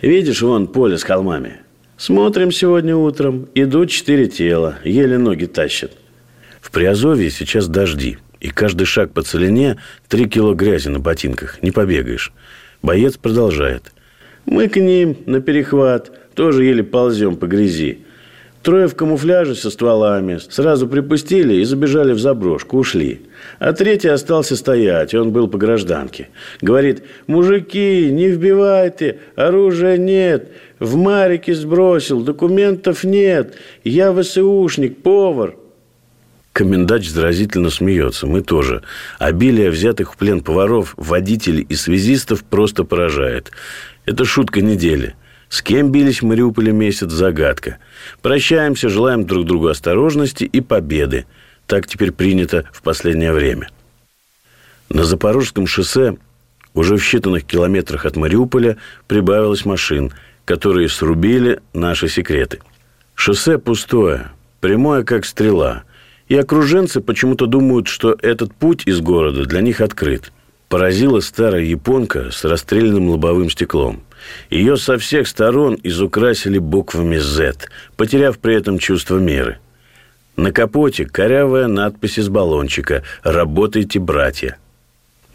«Видишь, 0.00 0.40
вон 0.40 0.68
поле 0.68 0.96
с 0.96 1.02
холмами. 1.02 1.60
Смотрим 1.98 2.50
сегодня 2.50 2.96
утром. 2.96 3.48
Идут 3.54 3.90
четыре 3.90 4.26
тела. 4.26 4.76
Еле 4.84 5.18
ноги 5.18 5.44
тащат. 5.44 5.92
В 6.62 6.70
Приазовье 6.70 7.30
сейчас 7.30 7.68
дожди. 7.68 8.16
И 8.40 8.48
каждый 8.48 8.86
шаг 8.86 9.12
по 9.12 9.20
целине– 9.20 9.76
три 10.08 10.24
кило 10.28 10.54
грязи 10.54 10.88
на 10.88 10.98
ботинках. 10.98 11.62
Не 11.62 11.72
побегаешь. 11.72 12.32
Боец 12.82 13.16
продолжает. 13.16 13.92
Мы 14.44 14.68
к 14.68 14.76
ним 14.76 15.16
на 15.26 15.40
перехват. 15.40 16.10
Тоже 16.34 16.64
еле 16.64 16.82
ползем 16.82 17.36
по 17.36 17.46
грязи. 17.46 17.98
Трое 18.62 18.86
в 18.86 18.94
камуфляже 18.94 19.54
со 19.54 19.70
стволами. 19.70 20.38
Сразу 20.38 20.88
припустили 20.88 21.54
и 21.54 21.64
забежали 21.64 22.12
в 22.12 22.18
заброшку. 22.18 22.78
Ушли. 22.78 23.22
А 23.58 23.72
третий 23.72 24.08
остался 24.08 24.56
стоять. 24.56 25.14
Он 25.14 25.30
был 25.30 25.48
по 25.48 25.58
гражданке. 25.58 26.28
Говорит, 26.60 27.02
мужики, 27.26 28.08
не 28.10 28.28
вбивайте, 28.28 29.18
оружия 29.36 29.96
нет. 29.96 30.48
В 30.78 30.96
Марике 30.96 31.54
сбросил, 31.54 32.22
документов 32.22 33.04
нет. 33.04 33.54
Я 33.84 34.12
ВСУшник, 34.12 35.02
повар. 35.02 35.56
Комендач 36.52 37.08
заразительно 37.08 37.70
смеется. 37.70 38.26
Мы 38.26 38.42
тоже. 38.42 38.82
Обилие 39.18 39.70
взятых 39.70 40.12
в 40.12 40.16
плен 40.16 40.42
поваров, 40.42 40.94
водителей 40.96 41.62
и 41.62 41.74
связистов 41.74 42.44
просто 42.44 42.84
поражает. 42.84 43.50
Это 44.04 44.24
шутка 44.24 44.60
недели. 44.60 45.14
С 45.48 45.62
кем 45.62 45.90
бились 45.90 46.22
в 46.22 46.26
Мариуполе 46.26 46.72
месяц– 46.72 47.10
загадка. 47.12 47.78
Прощаемся, 48.20 48.88
желаем 48.88 49.26
друг 49.26 49.46
другу 49.46 49.68
осторожности 49.68 50.44
и 50.44 50.60
победы. 50.60 51.26
Так 51.66 51.86
теперь 51.86 52.12
принято 52.12 52.64
в 52.72 52.82
последнее 52.82 53.32
время. 53.32 53.68
На 54.88 55.04
Запорожском 55.04 55.66
шоссе 55.66 56.16
уже 56.74 56.96
в 56.96 57.02
считанных 57.02 57.40
километрах 57.40 58.04
от 58.06 58.16
Мариуполя 58.16 58.76
прибавилось 59.06 59.64
машин, 59.64 60.12
которые 60.44 60.88
срубили 60.88 61.60
наши 61.72 62.08
секреты. 62.08 62.60
Шоссе 63.14 63.58
пустое, 63.58 64.32
прямое 64.60 65.04
как 65.04 65.24
стрела. 65.24 65.84
И 66.32 66.36
окруженцы 66.36 67.02
почему-то 67.02 67.44
думают, 67.44 67.88
что 67.88 68.16
этот 68.22 68.54
путь 68.54 68.86
из 68.86 69.02
города 69.02 69.44
для 69.44 69.60
них 69.60 69.82
открыт. 69.82 70.32
Поразила 70.70 71.20
старая 71.20 71.62
японка 71.62 72.30
с 72.30 72.44
расстрелянным 72.44 73.10
лобовым 73.10 73.50
стеклом– 73.50 74.02
ее 74.50 74.76
со 74.76 74.98
всех 74.98 75.28
сторон 75.28 75.78
изукрасили 75.82 76.58
буквами 76.58 77.18
Z, 77.18 77.68
потеряв 77.96 78.38
при 78.38 78.54
этом 78.54 78.78
чувство 78.78 79.18
меры. 79.18 79.58
На 80.36 80.52
капоте 80.52 81.04
корявая 81.04 81.66
надпись 81.66 82.18
из 82.18 82.28
баллончика 82.28 83.02
«Работайте, 83.22 83.98
братья». 83.98 84.56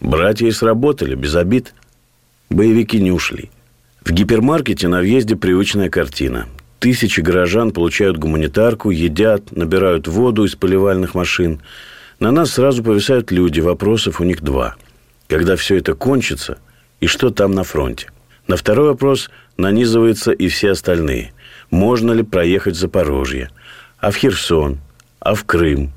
Братья 0.00 0.46
и 0.46 0.52
сработали, 0.52 1.14
без 1.14 1.34
обид. 1.34 1.74
Боевики 2.50 3.00
не 3.00 3.10
ушли. 3.10 3.50
В 4.04 4.10
гипермаркете 4.10 4.88
на 4.88 5.00
въезде 5.00 5.36
привычная 5.36 5.90
картина. 5.90 6.46
Тысячи 6.78 7.20
горожан 7.20 7.72
получают 7.72 8.18
гуманитарку, 8.18 8.90
едят, 8.90 9.50
набирают 9.56 10.06
воду 10.06 10.44
из 10.44 10.54
поливальных 10.54 11.14
машин. 11.14 11.60
На 12.20 12.30
нас 12.30 12.52
сразу 12.52 12.84
повисают 12.84 13.32
люди, 13.32 13.60
вопросов 13.60 14.20
у 14.20 14.24
них 14.24 14.42
два. 14.42 14.76
Когда 15.26 15.56
все 15.56 15.76
это 15.76 15.94
кончится, 15.94 16.58
и 17.00 17.06
что 17.06 17.30
там 17.30 17.52
на 17.52 17.64
фронте? 17.64 18.10
На 18.46 18.56
второй 18.56 18.88
вопрос 18.88 19.28
нанизываются 19.56 20.30
и 20.30 20.48
все 20.48 20.70
остальные. 20.70 21.32
Можно 21.70 22.12
ли 22.12 22.22
проехать 22.22 22.76
в 22.76 22.78
Запорожье? 22.78 23.50
А 23.98 24.10
в 24.10 24.16
Херсон? 24.16 24.78
А 25.20 25.34
в 25.34 25.44
Крым? 25.44 25.92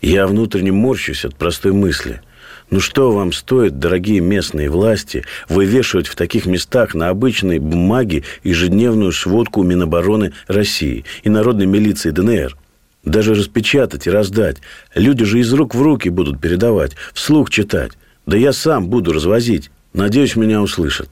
Я 0.00 0.26
внутренне 0.26 0.72
морщусь 0.72 1.24
от 1.24 1.36
простой 1.36 1.72
мысли. 1.72 2.22
Ну 2.70 2.80
что 2.80 3.12
вам 3.12 3.32
стоит, 3.32 3.78
дорогие 3.78 4.20
местные 4.20 4.68
власти, 4.68 5.24
вывешивать 5.48 6.06
в 6.06 6.14
таких 6.14 6.44
местах 6.44 6.94
на 6.94 7.08
обычной 7.08 7.58
бумаге 7.58 8.24
ежедневную 8.44 9.12
сводку 9.12 9.62
Минобороны 9.62 10.34
России 10.48 11.06
и 11.22 11.30
народной 11.30 11.64
милиции 11.64 12.10
ДНР? 12.10 12.56
Даже 13.04 13.34
распечатать 13.34 14.06
и 14.06 14.10
раздать. 14.10 14.58
Люди 14.94 15.24
же 15.24 15.40
из 15.40 15.50
рук 15.54 15.74
в 15.74 15.80
руки 15.80 16.10
будут 16.10 16.40
передавать, 16.40 16.92
вслух 17.14 17.48
читать. 17.48 17.92
Да 18.26 18.36
я 18.36 18.52
сам 18.52 18.88
буду 18.88 19.14
развозить. 19.14 19.70
Надеюсь, 19.94 20.36
меня 20.36 20.60
услышат. 20.60 21.08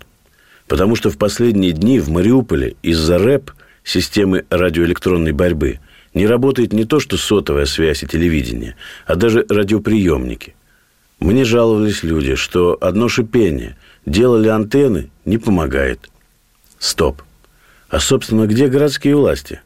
Потому 0.68 0.94
что 0.94 1.08
в 1.08 1.16
последние 1.16 1.72
дни 1.72 2.00
в 2.00 2.10
Мариуполе 2.10 2.76
из-за 2.82 3.16
РЭП, 3.16 3.52
системы 3.82 4.44
радиоэлектронной 4.50 5.32
борьбы, 5.32 5.78
не 6.12 6.26
работает 6.26 6.74
не 6.74 6.84
то 6.84 7.00
что 7.00 7.16
сотовая 7.16 7.64
связь 7.64 8.02
и 8.02 8.06
телевидение, 8.06 8.76
а 9.06 9.14
даже 9.14 9.46
радиоприемники. 9.48 10.54
Мне 11.20 11.44
жаловались 11.44 12.02
люди, 12.02 12.34
что 12.34 12.76
одно 12.80 13.08
шипение 13.08 13.76
делали 14.04 14.48
антенны 14.48 15.10
не 15.24 15.38
помогает. 15.38 16.10
Стоп. 16.78 17.22
А, 17.88 18.00
собственно, 18.00 18.46
где 18.46 18.68
городские 18.68 19.16
власти? 19.16 19.60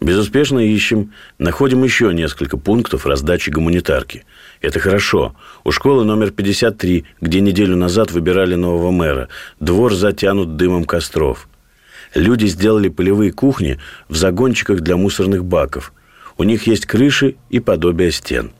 Безуспешно 0.00 0.60
ищем, 0.60 1.12
находим 1.38 1.82
еще 1.82 2.14
несколько 2.14 2.56
пунктов 2.56 3.04
раздачи 3.04 3.50
гуманитарки. 3.50 4.24
Это 4.60 4.78
хорошо. 4.78 5.34
У 5.64 5.72
школы 5.72 6.04
номер 6.04 6.30
53, 6.30 7.04
где 7.20 7.40
неделю 7.40 7.76
назад 7.76 8.12
выбирали 8.12 8.54
нового 8.54 8.90
мэра, 8.92 9.28
двор 9.58 9.92
затянут 9.92 10.56
дымом 10.56 10.84
костров. 10.84 11.48
Люди 12.14 12.46
сделали 12.46 12.88
полевые 12.88 13.32
кухни 13.32 13.78
в 14.08 14.16
загончиках 14.16 14.80
для 14.80 14.96
мусорных 14.96 15.44
баков. 15.44 15.92
У 16.38 16.44
них 16.44 16.66
есть 16.68 16.86
крыши 16.86 17.34
и 17.50 17.58
подобие 17.58 18.12
стен. 18.12 18.52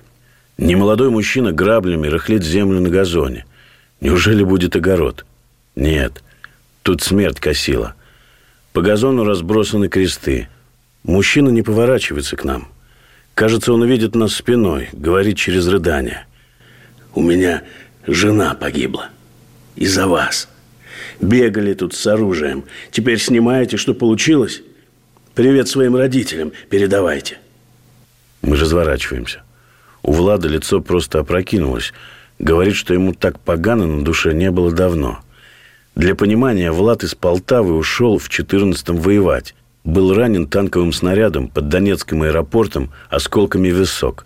Немолодой 0.58 1.10
мужчина 1.10 1.52
граблями 1.52 2.08
рыхлит 2.08 2.44
землю 2.44 2.80
на 2.80 2.90
газоне. 2.90 3.46
Неужели 4.00 4.42
будет 4.42 4.76
огород? 4.76 5.24
Нет. 5.76 6.22
Тут 6.82 7.02
смерть 7.02 7.40
косила. 7.40 7.94
По 8.72 8.82
газону 8.82 9.24
разбросаны 9.24 9.88
кресты– 9.88 10.48
Мужчина 11.08 11.48
не 11.48 11.62
поворачивается 11.62 12.36
к 12.36 12.44
нам. 12.44 12.68
Кажется, 13.34 13.72
он 13.72 13.82
увидит 13.82 14.14
нас 14.14 14.34
спиной, 14.34 14.90
говорит 14.92 15.38
через 15.38 15.66
рыдание. 15.66 16.26
«У 17.14 17.22
меня 17.22 17.62
жена 18.06 18.54
погибла. 18.54 19.08
Из-за 19.74 20.06
вас. 20.06 20.48
Бегали 21.20 21.72
тут 21.72 21.94
с 21.94 22.06
оружием. 22.06 22.64
Теперь 22.90 23.18
снимаете, 23.18 23.78
что 23.78 23.94
получилось? 23.94 24.60
Привет 25.34 25.68
своим 25.68 25.96
родителям 25.96 26.52
передавайте». 26.68 27.38
Мы 28.42 28.56
разворачиваемся. 28.56 29.42
У 30.08 30.12
Влада 30.12 30.48
лицо 30.48 30.80
просто 30.80 31.18
опрокинулось. 31.18 31.92
Говорит, 32.38 32.76
что 32.76 32.94
ему 32.94 33.12
так 33.12 33.38
погано 33.38 33.86
на 33.86 34.02
душе 34.02 34.32
не 34.32 34.50
было 34.50 34.72
давно. 34.72 35.18
Для 35.96 36.14
понимания, 36.14 36.72
Влад 36.72 37.04
из 37.04 37.14
Полтавы 37.14 37.76
ушел 37.76 38.16
в 38.16 38.30
14-м 38.30 38.96
воевать 38.96 39.54
был 39.84 40.14
ранен 40.14 40.46
танковым 40.46 40.94
снарядом 40.94 41.48
под 41.48 41.68
Донецким 41.68 42.22
аэропортом 42.22 42.90
осколками 43.10 43.68
висок. 43.68 44.24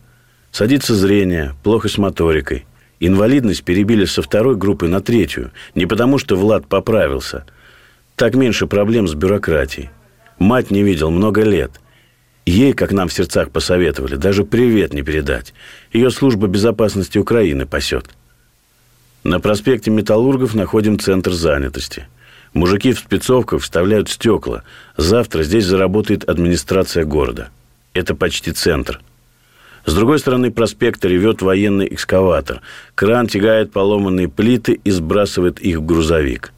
Садится 0.53 0.95
зрение, 0.95 1.57
плохо 1.65 1.89
с 1.89 1.99
моторикой. 1.99 2.65
Инвалидность 3.01 3.65
перебили 3.65 4.05
со 4.05 4.23
второй 4.23 4.55
группы 4.55 4.87
на 4.87 5.01
третью, 5.01 5.51
не 5.75 5.87
потому 5.87 6.19
что 6.19 6.37
Влад 6.37 6.65
поправился. 6.69 7.45
Так 8.15 8.37
меньше 8.37 8.69
проблем 8.69 9.09
с 9.09 9.15
бюрократией. 9.15 9.91
Мать 10.39 10.71
не 10.71 10.85
видел 10.85 11.11
много 11.11 11.43
лет. 11.43 11.73
Ей, 12.45 12.73
как 12.73 12.93
нам 12.93 13.09
в 13.09 13.13
сердцах 13.13 13.51
посоветовали, 13.51 14.17
даже 14.17 14.45
привет 14.45 14.93
не 14.93 15.03
передать. 15.03 15.55
Ее 15.93 16.11
служба 16.11 16.49
безопасности 16.49 17.19
Украины 17.19 17.67
пасет. 17.67 18.07
На 19.25 19.39
проспекте 19.41 19.91
Металлургов 19.91 20.55
находим 20.55 20.99
центр 20.99 21.33
занятости– 21.33 22.07
Мужики 22.55 22.93
в 22.93 22.99
спецовках 22.99 23.63
вставляют 23.63 24.11
стекла. 24.11 24.63
Завтра 24.97 25.43
здесь 25.43 25.65
заработает 25.65 26.29
администрация 26.29 27.05
города. 27.05 27.49
Это 27.95 28.15
почти 28.15 28.53
центр. 28.53 29.01
С 29.87 29.95
другой 29.95 30.19
стороны 30.19 30.51
проспекта 30.51 31.09
ревет 31.09 31.43
военный 31.43 31.89
экскаватор. 31.93 32.61
Кран 32.95 33.27
тягает 33.27 33.73
поломанные 33.73 34.29
плиты 34.29 34.81
и 34.85 34.91
сбрасывает 34.91 35.61
их 35.61 35.79
в 35.79 35.87
грузовик. 35.87 36.53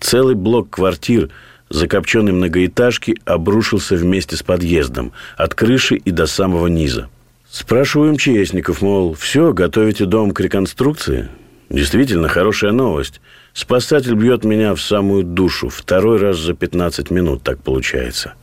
Целый 0.00 0.34
блок 0.34 0.70
квартир 0.70 1.30
закопченной 1.70 2.32
многоэтажки 2.32 3.16
обрушился 3.24 3.96
вместе 3.96 4.36
с 4.36 4.42
подъездом, 4.42 5.12
от 5.36 5.54
крыши 5.54 5.96
и 5.96 6.10
до 6.10 6.26
самого 6.26 6.66
низа. 6.66 7.08
Спрашиваю 7.50 8.12
МЧСников, 8.12 8.82
мол, 8.82 9.14
все, 9.14 9.52
готовите 9.52 10.04
дом 10.04 10.32
к 10.32 10.40
реконструкции? 10.40 11.28
Действительно, 11.70 12.28
хорошая 12.28 12.72
новость. 12.72 13.20
Спасатель 13.52 14.14
бьет 14.14 14.44
меня 14.44 14.74
в 14.74 14.80
самую 14.80 15.24
душу. 15.24 15.68
Второй 15.68 16.18
раз 16.18 16.38
за 16.38 16.54
15 16.54 17.10
минут 17.10 17.42
так 17.42 17.60
получается. 17.62 18.34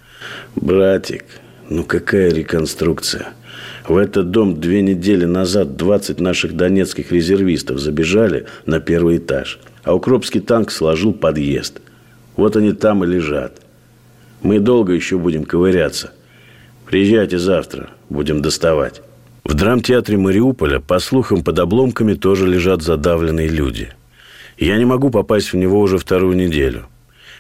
Братик, 0.55 1.25
ну 1.69 1.83
какая 1.83 2.31
реконструкция? 2.31 3.29
В 3.88 3.97
этот 3.97 4.31
дом 4.31 4.59
две 4.59 4.81
недели 4.81 5.25
назад 5.25 5.75
20 5.77 6.19
наших 6.19 6.55
донецких 6.55 7.11
резервистов 7.11 7.79
забежали 7.79 8.47
на 8.65 8.79
первый 8.79 9.17
этаж. 9.17 9.59
А 9.83 9.93
укропский 9.93 10.41
танк 10.41 10.71
сложил 10.71 11.13
подъезд. 11.13 11.79
Вот 12.36 12.56
они 12.56 12.74
там 12.74 13.04
и 13.04 13.08
лежат. 13.08 13.62
Мы 14.41 14.60
долго 14.60 14.93
еще 14.93 15.17
будем 15.17 15.43
ковыряться. 15.43 16.12
Приезжайте 16.86 17.39
завтра, 17.39 17.89
будем 18.10 18.41
доставать. 18.41 19.02
В 19.43 19.54
драмтеатре 19.54 20.17
Мариуполя, 20.17 20.80
по 20.80 21.00
слухам, 21.00 21.43
под 21.43 21.60
обломками 21.60 22.13
тоже 22.13 22.48
лежат 22.48 22.82
задавленные 22.82 23.48
люди. 23.48 23.89
Я 24.58 24.78
не 24.78 24.86
могу 24.86 25.10
попасть 25.10 25.54
в 25.54 25.58
него 25.58 25.80
уже 25.80 25.98
вторую 25.98 26.36
неделю. 26.36 26.86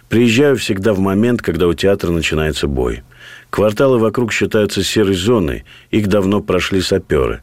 Приезжаю 0.09 0.55
всегда 0.57 0.93
в 0.93 0.99
момент, 0.99 1.41
когда 1.41 1.67
у 1.67 1.73
театра 1.73 2.11
начинается 2.11 2.67
бой. 2.67 3.03
Кварталы 3.49 3.97
вокруг 3.97 4.31
считаются 4.31 4.83
серой 4.83 5.15
зоной, 5.15 5.63
их 5.89 6.07
давно 6.07 6.41
прошли 6.41 6.81
саперы. 6.81 7.41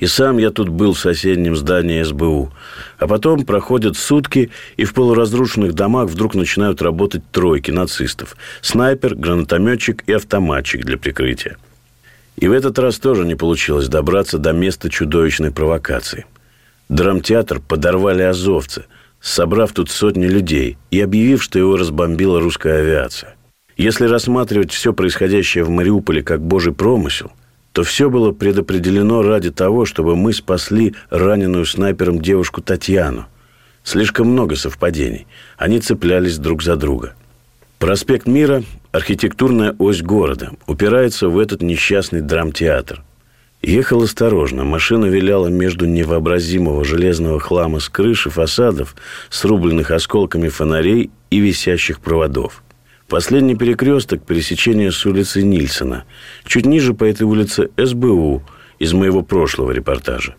И 0.00 0.06
сам 0.06 0.38
я 0.38 0.50
тут 0.50 0.70
был 0.70 0.94
в 0.94 0.98
соседнем 0.98 1.54
здании 1.54 2.02
СБУ. 2.02 2.50
А 2.98 3.06
потом 3.06 3.44
проходят 3.44 3.98
сутки, 3.98 4.50
и 4.78 4.84
в 4.84 4.94
полуразрушенных 4.94 5.74
домах 5.74 6.08
вдруг 6.08 6.34
начинают 6.34 6.80
работать 6.80 7.22
тройки 7.30 7.70
нацистов. 7.70 8.34
Снайпер, 8.62 9.14
гранатометчик 9.14 10.02
и 10.06 10.14
автоматчик 10.14 10.86
для 10.86 10.96
прикрытия. 10.96 11.58
И 12.36 12.48
в 12.48 12.52
этот 12.52 12.78
раз 12.78 12.98
тоже 12.98 13.26
не 13.26 13.34
получилось 13.34 13.88
добраться 13.88 14.38
до 14.38 14.52
места 14.52 14.88
чудовищной 14.88 15.52
провокации. 15.52 16.24
Драмтеатр 16.88 17.60
подорвали 17.60 18.22
азовцы, 18.22 18.86
собрав 19.20 19.72
тут 19.72 19.90
сотни 19.90 20.26
людей 20.26 20.78
и 20.90 20.98
объявив, 21.02 21.42
что 21.42 21.58
его 21.58 21.76
разбомбила 21.76 22.40
русская 22.40 22.80
авиация. 22.80 23.36
Если 23.76 24.06
рассматривать 24.06 24.72
все 24.72 24.94
происходящее 24.94 25.64
в 25.64 25.68
Мариуполе 25.68 26.22
как 26.22 26.40
божий 26.40 26.72
промысел, 26.72 27.32
то 27.72 27.82
все 27.82 28.10
было 28.10 28.32
предопределено 28.32 29.22
ради 29.22 29.50
того, 29.50 29.84
чтобы 29.84 30.16
мы 30.16 30.32
спасли 30.32 30.94
раненую 31.10 31.64
снайпером 31.66 32.20
девушку 32.20 32.60
Татьяну. 32.60 33.26
Слишком 33.84 34.28
много 34.28 34.56
совпадений. 34.56 35.26
Они 35.56 35.80
цеплялись 35.80 36.38
друг 36.38 36.62
за 36.62 36.76
друга. 36.76 37.14
Проспект 37.78 38.26
Мира– 38.26 38.62
архитектурная 38.92 39.74
ось 39.78 40.02
города, 40.02 40.50
упирается 40.66 41.28
в 41.28 41.38
этот 41.38 41.62
несчастный 41.62 42.20
драмтеатр. 42.20 43.02
Ехал 43.62 44.02
осторожно, 44.02 44.64
машина 44.64 45.06
виляла 45.06 45.48
между 45.48 45.86
невообразимого 45.86 46.84
железного 46.84 47.40
хлама 47.40 47.80
с 47.80 47.88
крыши 47.88 48.30
фасадов, 48.30 48.96
срубленных 49.28 49.90
осколками 49.90 50.48
фонарей 50.48 51.10
и 51.30 51.40
висящих 51.40 52.00
проводов. 52.00 52.62
Последний 53.10 53.56
перекресток– 53.56 54.22
пересечение 54.26 54.92
с 54.92 55.04
улицы 55.04 55.42
Нильсона. 55.42 56.04
Чуть 56.46 56.64
ниже 56.64 56.94
по 56.94 57.02
этой 57.02 57.24
улице– 57.24 57.70
СБУ 57.76 58.40
из 58.78 58.92
моего 58.92 59.22
прошлого 59.22 59.72
репортажа. 59.72 60.36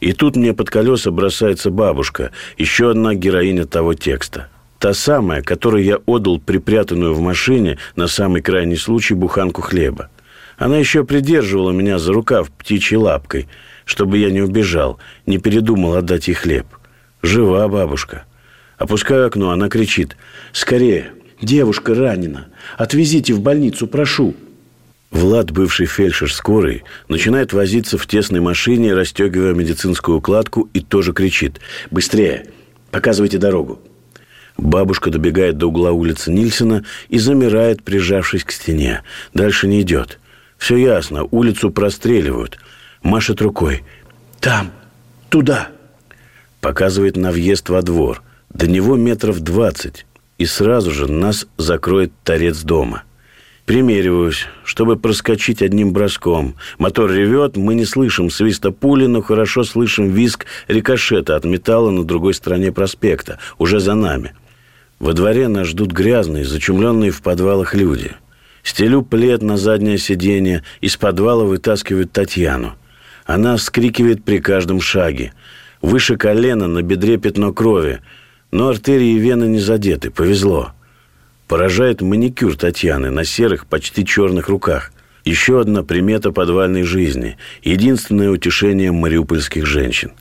И 0.00 0.12
тут 0.12 0.34
мне 0.34 0.52
под 0.52 0.68
колеса 0.68 1.12
бросается 1.12 1.70
бабушка, 1.70 2.32
еще 2.58 2.90
одна 2.90 3.14
героиня 3.14 3.66
того 3.66 3.94
текста. 3.94 4.48
Та 4.80 4.94
самая, 4.94 5.42
которой 5.42 5.84
я 5.84 5.98
отдал 6.04 6.40
припрятанную 6.40 7.14
в 7.14 7.20
машине 7.20 7.78
на 7.94 8.08
самый 8.08 8.42
крайний 8.42 8.76
случай 8.76 9.14
буханку 9.14 9.62
хлеба. 9.62 10.10
Она 10.58 10.78
еще 10.78 11.04
придерживала 11.04 11.70
меня 11.70 12.00
за 12.00 12.12
рукав 12.12 12.50
птичьей 12.50 12.98
лапкой, 12.98 13.48
чтобы 13.84 14.18
я 14.18 14.32
не 14.32 14.42
убежал, 14.42 14.98
не 15.26 15.38
передумал 15.38 15.94
отдать 15.94 16.26
ей 16.26 16.34
хлеб. 16.34 16.66
Жива 17.22 17.68
бабушка. 17.68 18.24
Опускаю 18.76 19.28
окно, 19.28 19.52
она 19.52 19.68
кричит. 19.68 20.16
«Скорее! 20.50 21.12
Девушка 21.42 21.94
ранена! 21.94 22.46
Отвезите 22.78 23.34
в 23.34 23.40
больницу, 23.40 23.86
прошу!» 23.88 24.34
Влад, 25.10 25.50
бывший 25.50 25.86
фельдшер 25.86 26.32
скорой, 26.32 26.84
начинает 27.08 27.52
возиться 27.52 27.98
в 27.98 28.06
тесной 28.06 28.40
машине, 28.40 28.94
расстегивая 28.94 29.52
медицинскую 29.52 30.18
укладку 30.18 30.70
и 30.72 30.80
тоже 30.80 31.12
кричит. 31.12 31.60
«Быстрее! 31.90 32.46
Показывайте 32.90 33.38
дорогу!» 33.38 33.80
Бабушка 34.56 35.10
добегает 35.10 35.58
до 35.58 35.66
угла 35.66 35.92
улицы 35.92 36.30
Нильсона 36.30 36.84
и 37.08 37.18
замирает, 37.18 37.82
прижавшись 37.82 38.44
к 38.44 38.52
стене. 38.52 39.02
Дальше 39.34 39.66
не 39.66 39.80
идет. 39.82 40.20
Все 40.58 40.76
ясно, 40.76 41.24
улицу 41.30 41.70
простреливают. 41.70 42.58
Машет 43.02 43.42
рукой. 43.42 43.82
«Там! 44.40 44.70
Туда!» 45.28 45.70
Показывает 46.60 47.16
на 47.16 47.32
въезд 47.32 47.68
во 47.68 47.82
двор. 47.82 48.22
До 48.50 48.68
него 48.68 48.96
метров 48.96 49.40
двадцать. 49.40 50.06
И 50.38 50.46
сразу 50.46 50.90
же 50.90 51.10
нас 51.10 51.46
закроет 51.56 52.12
торец 52.24 52.62
дома. 52.62 53.04
Примериваюсь, 53.66 54.46
чтобы 54.64 54.96
проскочить 54.96 55.62
одним 55.62 55.92
броском. 55.92 56.56
Мотор 56.78 57.12
ревет, 57.12 57.56
мы 57.56 57.74
не 57.74 57.84
слышим 57.84 58.28
свиста 58.28 58.72
пули, 58.72 59.06
но 59.06 59.22
хорошо 59.22 59.62
слышим 59.62 60.10
визг 60.10 60.46
рикошета 60.66 61.36
от 61.36 61.44
металла 61.44 61.90
на 61.90 62.04
другой 62.04 62.34
стороне 62.34 62.72
проспекта, 62.72 63.38
уже 63.58 63.78
за 63.78 63.94
нами. 63.94 64.34
Во 64.98 65.12
дворе 65.12 65.48
нас 65.48 65.68
ждут 65.68 65.92
грязные, 65.92 66.44
зачумленные 66.44 67.12
в 67.12 67.22
подвалах 67.22 67.74
люди. 67.74 68.12
Стелю 68.62 69.02
плед 69.02 69.42
на 69.42 69.56
заднее 69.56 69.98
сиденье, 69.98 70.62
из 70.80 70.96
подвала 70.96 71.44
вытаскивают 71.44 72.12
Татьяну. 72.12 72.74
Она 73.24 73.56
вскрикивает 73.56 74.24
при 74.24 74.38
каждом 74.38 74.80
шаге. 74.80 75.32
Выше 75.80 76.16
колена, 76.16 76.66
на 76.68 76.82
бедре 76.82 77.16
пятно 77.16 77.52
крови. 77.52 78.00
Но 78.52 78.68
артерии 78.68 79.16
и 79.16 79.18
вены 79.18 79.46
не 79.46 79.58
задеты, 79.58 80.10
повезло. 80.10 80.72
Поражает 81.48 82.00
маникюр 82.00 82.56
Татьяны 82.56 83.10
на 83.10 83.24
серых, 83.24 83.66
почти 83.66 84.06
черных 84.06 84.48
руках. 84.48 84.92
Еще 85.24 85.60
одна 85.60 85.82
примета 85.82 86.30
подвальной 86.30 86.84
жизни. 86.84 87.36
Единственное 87.62 88.30
утешение 88.30 88.92
мариупольских 88.92 89.66
женщин. 89.66 90.12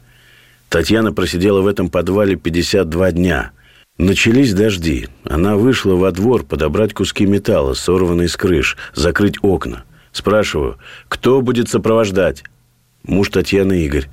Татьяна 0.69 1.13
просидела 1.13 1.61
в 1.61 1.67
этом 1.67 1.89
подвале 1.89 2.35
52 2.35 3.11
дня– 3.11 3.51
Начались 4.01 4.53
дожди. 4.55 5.09
Она 5.25 5.57
вышла 5.57 5.93
во 5.93 6.11
двор 6.11 6.43
подобрать 6.43 6.91
куски 6.91 7.27
металла, 7.27 7.75
сорванные 7.75 8.29
с 8.29 8.35
крыш, 8.35 8.75
закрыть 8.95 9.35
окна. 9.43 9.83
Спрашиваю, 10.11 10.77
кто 11.07 11.39
будет 11.41 11.69
сопровождать? 11.69 12.43
Муж 13.03 13.29
Татьяны 13.29 13.85
Игорь. 13.85 14.07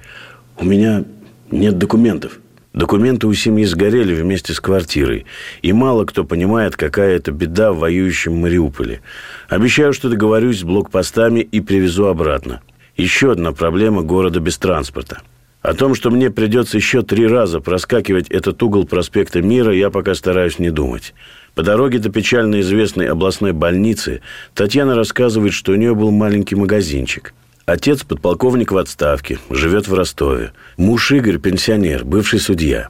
У 0.58 0.66
меня 0.66 1.04
нет 1.50 1.78
документов. 1.78 2.38
Документы 2.72 3.26
у 3.26 3.34
семьи 3.34 3.64
сгорели 3.64 4.14
вместе 4.14 4.52
с 4.52 4.60
квартирой. 4.60 5.26
И 5.62 5.72
мало 5.72 6.04
кто 6.04 6.24
понимает, 6.24 6.76
какая 6.76 7.16
это 7.16 7.32
беда 7.32 7.72
в 7.72 7.78
воюющем 7.78 8.36
Мариуполе. 8.36 9.00
Обещаю, 9.48 9.92
что 9.92 10.08
договорюсь 10.08 10.60
с 10.60 10.64
блокпостами 10.64 11.40
и 11.40 11.60
привезу 11.60 12.06
обратно. 12.06 12.60
Еще 12.96 13.32
одна 13.32 13.52
проблема 13.52 14.02
города 14.02 14.40
без 14.40 14.58
транспорта– 14.58 15.22
о 15.60 15.74
том, 15.74 15.94
что 15.94 16.10
мне 16.10 16.30
придется 16.30 16.76
еще 16.76 17.02
три 17.02 17.26
раза 17.26 17.60
проскакивать 17.60 18.30
этот 18.30 18.62
угол 18.62 18.86
проспекта 18.86 19.42
Мира, 19.42 19.74
я 19.74 19.90
пока 19.90 20.14
стараюсь 20.14 20.58
не 20.58 20.70
думать. 20.70 21.14
По 21.54 21.62
дороге 21.62 21.98
до 21.98 22.10
печально 22.10 22.60
известной 22.60 23.06
областной 23.06 23.52
больницы 23.52 24.22
Татьяна 24.54 24.94
рассказывает, 24.94 25.52
что 25.52 25.72
у 25.72 25.74
нее 25.74 25.96
был 25.96 26.12
маленький 26.12 26.54
магазинчик. 26.54 27.34
Отец 27.68 28.02
подполковник 28.02 28.72
в 28.72 28.78
отставке, 28.78 29.38
живет 29.50 29.88
в 29.88 29.92
Ростове. 29.92 30.52
Муж 30.78 31.12
Игорь 31.12 31.36
пенсионер, 31.36 32.02
бывший 32.02 32.40
судья. 32.40 32.88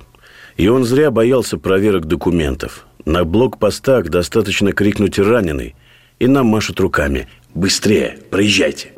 И 0.56 0.68
он 0.68 0.84
зря 0.84 1.10
боялся 1.10 1.58
проверок 1.58 2.04
документов. 2.04 2.86
На 3.04 3.24
блокпостах 3.24 4.08
достаточно 4.08 4.72
крикнуть 4.72 5.18
«раненый», 5.18 5.74
и 6.20 6.28
нам 6.28 6.46
машут 6.46 6.78
руками. 6.78 7.26
«Быстрее, 7.54 8.18
проезжайте!» 8.30 8.92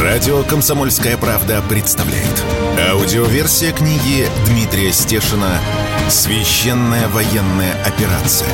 Радио 0.00 0.42
«Комсомольская 0.44 1.18
правда» 1.18 1.62
представляет. 1.68 2.42
Аудиоверсия 2.90 3.72
книги 3.74 4.24
Дмитрия 4.46 4.90
Стешина 4.90 5.58
«Священная 6.08 7.08
военная 7.08 7.74
операция. 7.84 8.48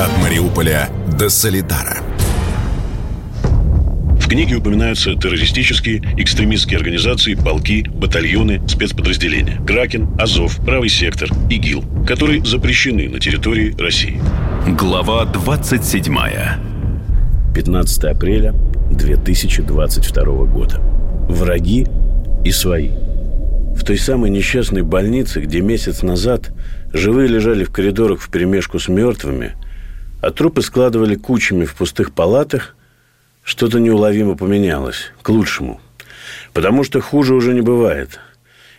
От 0.00 0.20
Мариуполя 0.20 0.90
до 1.16 1.28
Солидара». 1.28 2.02
В 4.24 4.26
книге 4.26 4.56
упоминаются 4.56 5.14
террористические, 5.14 6.02
экстремистские 6.16 6.78
организации, 6.78 7.34
полки, 7.34 7.86
батальоны, 7.86 8.66
спецподразделения. 8.66 9.60
Кракен, 9.66 10.08
Азов, 10.18 10.56
Правый 10.64 10.88
сектор, 10.88 11.28
ИГИЛ, 11.50 11.84
которые 12.06 12.42
запрещены 12.42 13.10
на 13.10 13.20
территории 13.20 13.76
России. 13.78 14.18
Глава 14.66 15.26
27 15.26 16.16
15 17.54 18.04
апреля 18.04 18.54
2022 18.92 20.24
года. 20.46 20.80
Враги 21.28 21.86
и 22.46 22.50
свои. 22.50 22.88
В 23.76 23.84
той 23.84 23.98
самой 23.98 24.30
несчастной 24.30 24.82
больнице, 24.82 25.42
где 25.42 25.60
месяц 25.60 26.00
назад 26.00 26.50
живые 26.94 27.28
лежали 27.28 27.64
в 27.64 27.70
коридорах 27.70 28.22
в 28.22 28.30
перемешку 28.30 28.78
с 28.78 28.88
мертвыми, 28.88 29.52
а 30.22 30.30
трупы 30.30 30.62
складывали 30.62 31.14
кучами 31.14 31.66
в 31.66 31.74
пустых 31.74 32.14
палатах, 32.14 32.73
что-то 33.44 33.78
неуловимо 33.78 34.36
поменялось, 34.36 35.12
к 35.22 35.28
лучшему. 35.28 35.80
Потому 36.52 36.82
что 36.82 37.00
хуже 37.00 37.34
уже 37.34 37.54
не 37.54 37.60
бывает. 37.60 38.18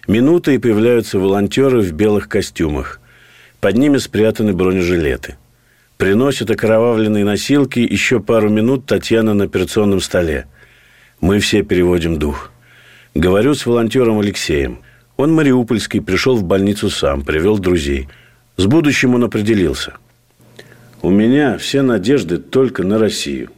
Минуты 0.08 0.56
и 0.56 0.58
появляются 0.58 1.19
волонтеры 1.19 1.82
в 1.82 1.93
белых 1.93 2.28
костюмах. 2.28 2.99
Под 3.62 3.78
ними 3.78 3.97
спрятаны 3.97 4.54
бронежилеты– 4.54 5.38
Приносит 5.97 6.51
окровавленные 6.51 7.23
носилки. 7.23 7.80
Еще 7.80 8.19
пару 8.19 8.49
минут 8.49 8.86
Татьяна 8.86 9.34
на 9.34 9.45
операционном 9.45 10.01
столе. 10.01 10.45
Мы 11.21 11.39
все 11.39 11.63
переводим 11.63 12.19
дух. 12.19 12.51
Говорю 13.13 13.56
с 13.56 13.65
волонтером 13.65 14.19
Алексеем. 14.19 14.80
Он 15.15 15.34
мариупольский, 15.34 16.01
пришел 16.01 16.36
в 16.36 16.43
больницу 16.43 16.89
сам, 16.89 17.21
привел 17.21 17.58
друзей. 17.58 18.10
С 18.58 18.65
будущим 18.65 19.15
он 19.15 19.23
определился. 19.23 19.93
У 21.01 21.10
меня 21.10 21.58
все 21.58 21.82
надежды 21.82 22.39
только 22.39 22.84
на 22.84 22.99
Россию. 22.99 23.51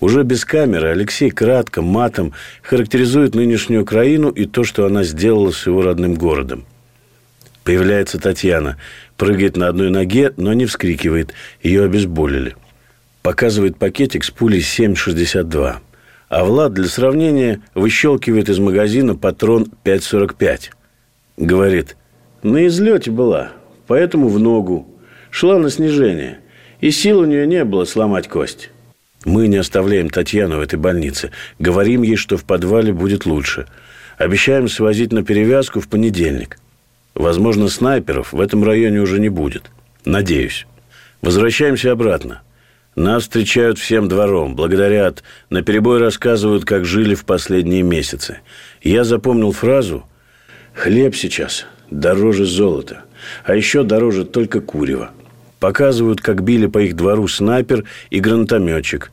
Уже 0.00 0.24
без 0.24 0.44
камеры 0.44 0.88
Алексей 0.88 1.30
кратко, 1.30 1.82
матом 1.82 2.32
характеризует 2.62 3.34
нынешнюю 3.34 3.82
Украину 3.82 4.30
и 4.30 4.44
то, 4.44 4.62
что 4.64 4.84
она 4.86 5.04
сделала 5.04 5.50
с 5.50 5.66
его 5.66 5.82
родным 5.82 6.14
городом. 6.14 6.66
Появляется 7.64 8.18
Татьяна– 8.20 8.76
Прыгает 9.16 9.56
на 9.56 9.68
одной 9.68 9.90
ноге, 9.90 10.32
но 10.36 10.52
не 10.52 10.66
вскрикивает. 10.66 11.32
Ее 11.62 11.84
обезболили. 11.84 12.54
Показывает 13.22 13.78
пакетик 13.78 14.24
с 14.24 14.30
пулей 14.30 14.60
7,62. 14.60 15.76
А 16.28 16.44
Влад 16.44 16.74
для 16.74 16.86
сравнения 16.86 17.62
выщелкивает 17.74 18.48
из 18.48 18.58
магазина 18.58 19.14
патрон 19.14 19.68
5,45. 19.84 20.70
Говорит, 21.38 21.96
на 22.42 22.66
излете 22.66 23.10
была, 23.10 23.52
поэтому 23.86 24.28
в 24.28 24.38
ногу. 24.38 24.86
Шла 25.30 25.58
на 25.58 25.70
снижение. 25.70 26.40
И 26.80 26.90
сил 26.90 27.20
у 27.20 27.24
нее 27.24 27.46
не 27.46 27.64
было 27.64 27.84
сломать 27.84 28.28
кость. 28.28 28.70
Мы 29.26 29.48
не 29.48 29.56
оставляем 29.56 30.08
Татьяну 30.08 30.58
в 30.58 30.60
этой 30.60 30.78
больнице. 30.78 31.32
Говорим 31.58 32.02
ей, 32.02 32.14
что 32.14 32.36
в 32.36 32.44
подвале 32.44 32.92
будет 32.92 33.26
лучше. 33.26 33.66
Обещаем 34.18 34.68
свозить 34.68 35.12
на 35.12 35.24
перевязку 35.24 35.80
в 35.80 35.88
понедельник. 35.88 36.58
Возможно, 37.12 37.68
снайперов 37.68 38.32
в 38.32 38.40
этом 38.40 38.62
районе 38.62 39.00
уже 39.00 39.18
не 39.18 39.28
будет. 39.28 39.72
Надеюсь. 40.04 40.64
Возвращаемся 41.22 41.90
обратно. 41.90 42.42
Нас 42.94 43.24
встречают 43.24 43.80
всем 43.80 44.08
двором, 44.08 44.54
благодарят, 44.54 45.24
наперебой 45.50 45.98
рассказывают, 45.98 46.64
как 46.64 46.84
жили 46.84 47.16
в 47.16 47.24
последние 47.24 47.82
месяцы. 47.82 48.38
Я 48.80 49.02
запомнил 49.02 49.50
фразу 49.50 50.06
«Хлеб 50.72 51.16
сейчас 51.16 51.66
дороже 51.90 52.46
золота, 52.46 53.02
а 53.44 53.56
еще 53.56 53.82
дороже 53.82 54.24
только 54.24 54.60
курева». 54.60 55.10
Показывают, 55.60 56.20
как 56.20 56.42
били 56.42 56.66
по 56.66 56.78
их 56.78 56.96
двору 56.96 57.28
снайпер 57.28 57.84
и 58.10 58.20
гранатометчик. 58.20 59.10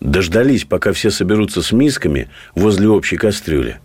Дождались, 0.00 0.64
пока 0.64 0.92
все 0.92 1.10
соберутся 1.10 1.62
с 1.62 1.72
мисками 1.72 2.28
возле 2.54 2.88
общей 2.88 3.16
кастрюли. 3.16 3.78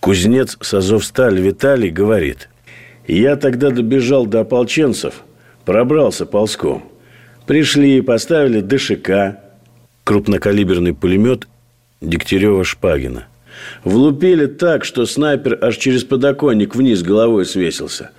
Кузнец 0.00 0.56
с 0.60 0.74
Азовсталь 0.74 1.40
Виталий 1.40 1.90
говорит. 1.90 2.48
«Я 3.06 3.36
тогда 3.36 3.70
добежал 3.70 4.26
до 4.26 4.40
ополченцев, 4.40 5.22
пробрался 5.64 6.26
ползком. 6.26 6.90
Пришли 7.46 7.98
и 7.98 8.02
поставили 8.02 8.60
ДШК, 8.60 9.40
крупнокалиберный 10.04 10.94
пулемет 10.94 11.48
Дегтярева-Шпагина. 12.00 13.24
Влупили 13.84 14.46
так, 14.46 14.84
что 14.84 15.06
снайпер 15.06 15.58
аж 15.60 15.76
через 15.76 16.04
подоконник 16.04 16.76
вниз 16.76 17.02
головой 17.02 17.44
свесился. 17.44 18.10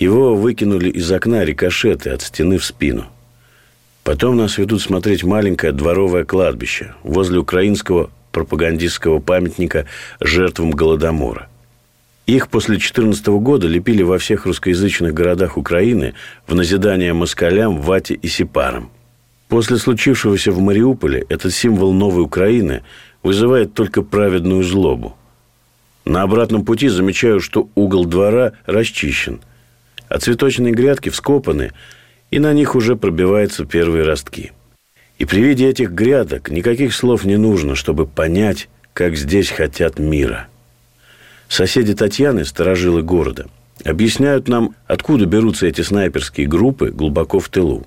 Его 0.00 0.34
выкинули 0.34 0.88
из 0.88 1.12
окна 1.12 1.44
рикошеты 1.44 2.08
от 2.08 2.22
стены 2.22 2.56
в 2.56 2.64
спину. 2.64 3.04
Потом 4.02 4.38
нас 4.38 4.56
ведут 4.56 4.80
смотреть 4.80 5.24
маленькое 5.24 5.72
дворовое 5.72 6.24
кладбище 6.24 6.94
возле 7.02 7.38
украинского 7.38 8.10
пропагандистского 8.32 9.18
памятника 9.18 9.84
жертвам 10.18 10.70
Голодомора. 10.70 11.48
Их 12.24 12.48
после 12.48 12.78
14 12.78 13.26
года 13.26 13.66
лепили 13.66 14.02
во 14.02 14.16
всех 14.16 14.46
русскоязычных 14.46 15.12
городах 15.12 15.58
Украины 15.58 16.14
в 16.46 16.54
назидание 16.54 17.12
москалям, 17.12 17.78
вате 17.78 18.14
и 18.14 18.26
сепарам. 18.26 18.90
После 19.48 19.76
случившегося 19.76 20.50
в 20.50 20.60
Мариуполе 20.60 21.26
этот 21.28 21.52
символ 21.52 21.92
новой 21.92 22.22
Украины 22.22 22.84
вызывает 23.22 23.74
только 23.74 24.00
праведную 24.00 24.62
злобу. 24.64 25.14
На 26.06 26.22
обратном 26.22 26.64
пути 26.64 26.88
замечаю, 26.88 27.40
что 27.40 27.68
угол 27.74 28.06
двора 28.06 28.52
расчищен– 28.64 29.40
а 30.10 30.18
цветочные 30.18 30.74
грядки 30.74 31.08
вскопаны, 31.08 31.72
и 32.30 32.38
на 32.38 32.52
них 32.52 32.74
уже 32.74 32.96
пробиваются 32.96 33.64
первые 33.64 34.04
ростки. 34.04 34.52
И 35.18 35.24
при 35.24 35.40
виде 35.40 35.68
этих 35.68 35.92
грядок 35.92 36.50
никаких 36.50 36.92
слов 36.92 37.24
не 37.24 37.36
нужно, 37.36 37.76
чтобы 37.76 38.06
понять, 38.06 38.68
как 38.92 39.16
здесь 39.16 39.50
хотят 39.50 39.98
мира. 39.98 40.48
Соседи 41.48 41.94
Татьяны, 41.94 42.44
сторожилы 42.44 43.02
города, 43.02 43.46
объясняют 43.84 44.48
нам, 44.48 44.74
откуда 44.86 45.26
берутся 45.26 45.66
эти 45.66 45.80
снайперские 45.80 46.46
группы 46.46 46.90
глубоко 46.90 47.38
в 47.38 47.48
тылу. 47.48 47.86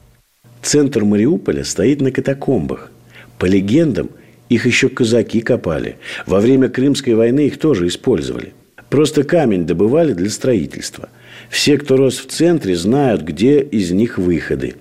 Центр 0.62 1.04
Мариуполя 1.04 1.66
стоит 1.66 2.02
на 2.02 2.12
катакомбах. 2.12 2.90
По 3.38 3.46
легендам, 3.46 4.10
их 4.48 4.66
еще 4.66 4.88
казаки 4.88 5.42
копали. 5.42 5.98
Во 6.26 6.40
время 6.40 6.70
Крымской 6.70 7.16
войны 7.16 7.48
их 7.48 7.60
тоже 7.60 7.88
использовали. 7.88 8.54
Просто 8.90 9.24
камень 9.24 9.66
добывали 9.66 10.14
для 10.14 10.30
строительства– 10.30 11.10
все, 11.54 11.78
кто 11.78 11.98
рос 11.98 12.18
в 12.18 12.26
центре, 12.26 12.76
знают, 12.76 13.22
где 13.22 13.62
из 13.62 13.92
них 13.92 14.18
выходы. 14.18 14.74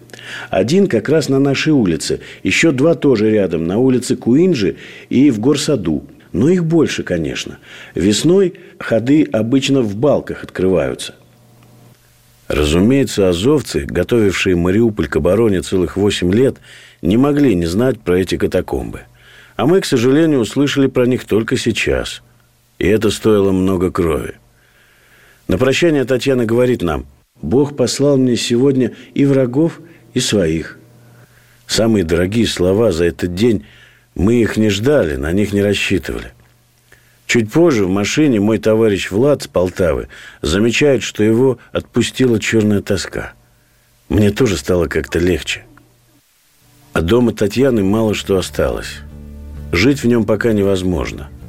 Один 0.49 0.87
как 0.87 1.11
раз 1.11 1.29
на 1.29 1.39
нашей 1.39 1.75
улице, 1.75 2.21
еще 2.43 2.73
два 2.73 2.95
тоже 2.95 3.31
рядом, 3.31 3.67
на 3.67 3.77
улице 3.77 4.17
Куинджи 4.17 4.77
и 5.11 5.31
в 5.31 5.39
Горсаду. 5.39 6.03
Но 6.33 6.49
их 6.49 6.65
больше, 6.65 7.03
конечно. 7.03 7.59
Весной 7.95 8.55
ходы 8.79 9.29
обычно 9.31 9.83
в 9.83 9.97
балках 9.97 10.45
открываются. 10.45 11.15
Разумеется, 12.49 13.29
азовцы, 13.29 13.85
готовившие 13.85 14.57
Мариуполь 14.57 15.09
к 15.09 15.17
обороне 15.17 15.61
целых 15.61 15.99
восемь 15.99 16.33
лет, 16.33 16.57
не 17.03 17.19
могли 17.19 17.55
не 17.55 17.67
знать 17.67 18.01
про 18.01 18.19
эти 18.19 18.39
катакомбы. 18.39 19.03
А 19.57 19.67
мы, 19.67 19.83
к 19.83 19.85
сожалению, 19.85 20.41
услышали 20.41 20.87
про 20.87 21.05
них 21.05 21.27
только 21.27 21.59
сейчас. 21.59 22.23
И 22.79 22.89
это 22.89 23.11
стоило 23.11 23.53
много 23.53 23.91
крови. 23.91 24.37
На 25.53 25.59
прощание 25.59 26.07
Татьяна 26.07 26.47
говорит 26.47 26.81
нам, 26.81 27.05
«Бог 27.43 27.77
послал 27.77 28.17
мне 28.17 28.39
сегодня 28.39 28.93
и 29.13 29.27
врагов, 29.27 29.81
и 30.15 30.19
своих». 30.19 30.79
Самые 31.67 32.05
дорогие 32.05 32.47
слова 32.47 32.91
за 32.91 33.05
этот 33.05 33.35
день, 33.35 33.67
мы 34.15 34.41
их 34.41 34.57
не 34.57 34.71
ждали, 34.71 35.17
на 35.17 35.31
них 35.33 35.53
не 35.53 35.61
рассчитывали. 35.61 36.33
Чуть 37.27 37.53
позже 37.53 37.85
в 37.85 37.91
машине 37.91 38.41
мой 38.41 38.57
товарищ 38.57 39.11
Влад 39.11 39.43
с 39.43 39.47
Полтавы 39.47 40.09
замечает, 40.41 41.03
что 41.03 41.23
его 41.23 41.59
отпустила 41.71 42.41
черная 42.41 42.81
тоска. 42.81 43.35
Мне 44.09 44.31
тоже 44.31 44.57
стало 44.57 44.87
как-то 44.87 45.19
легче. 45.19 45.67
А 46.95 47.03
дома 47.03 47.35
Татьяны 47.35 47.85
мало 47.85 48.15
что 48.15 48.39
осталось. 48.39 49.01
Жить 49.71 50.03
в 50.03 50.07
нем 50.07 50.25
пока 50.25 50.55
невозможно– 50.55 51.29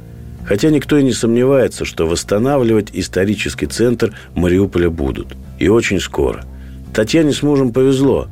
Хотя 0.46 0.70
никто 0.70 0.98
и 0.98 1.02
не 1.02 1.12
сомневается, 1.12 1.84
что 1.84 2.06
восстанавливать 2.06 2.90
исторический 2.92 3.66
центр 3.66 4.14
Мариуполя 4.34 4.90
будут. 4.90 5.34
И 5.58 5.68
очень 5.68 6.00
скоро. 6.00 6.44
Татьяне 6.92 7.32
с 7.32 7.42
мужем 7.42 7.72
повезло. 7.72 8.28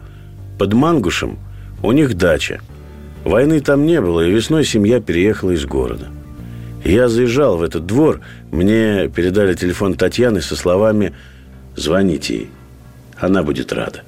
Под 0.59 0.75
Мангушем 0.75 1.39
у 1.83 1.93
них 1.93 2.17
дача. 2.17 2.61
Войны 3.25 3.61
там 3.61 3.87
не 3.87 4.01
было, 4.01 4.27
и 4.27 4.31
весной 4.31 4.65
семья 4.65 5.01
переехала 5.01 5.53
из 5.53 5.65
города. 5.65 6.09
Я 6.85 7.09
заезжал 7.09 7.57
в 7.57 7.63
этот 7.63 7.87
двор, 7.87 8.21
мне 8.51 9.09
передали 9.09 9.55
телефон 9.55 9.95
Татьяны 9.95 10.41
со 10.41 10.57
словами 10.57 11.13
«Звоните 11.77 12.35
ей, 12.35 12.51
она 13.19 13.45
будет 13.45 13.73
рада». 13.73 14.03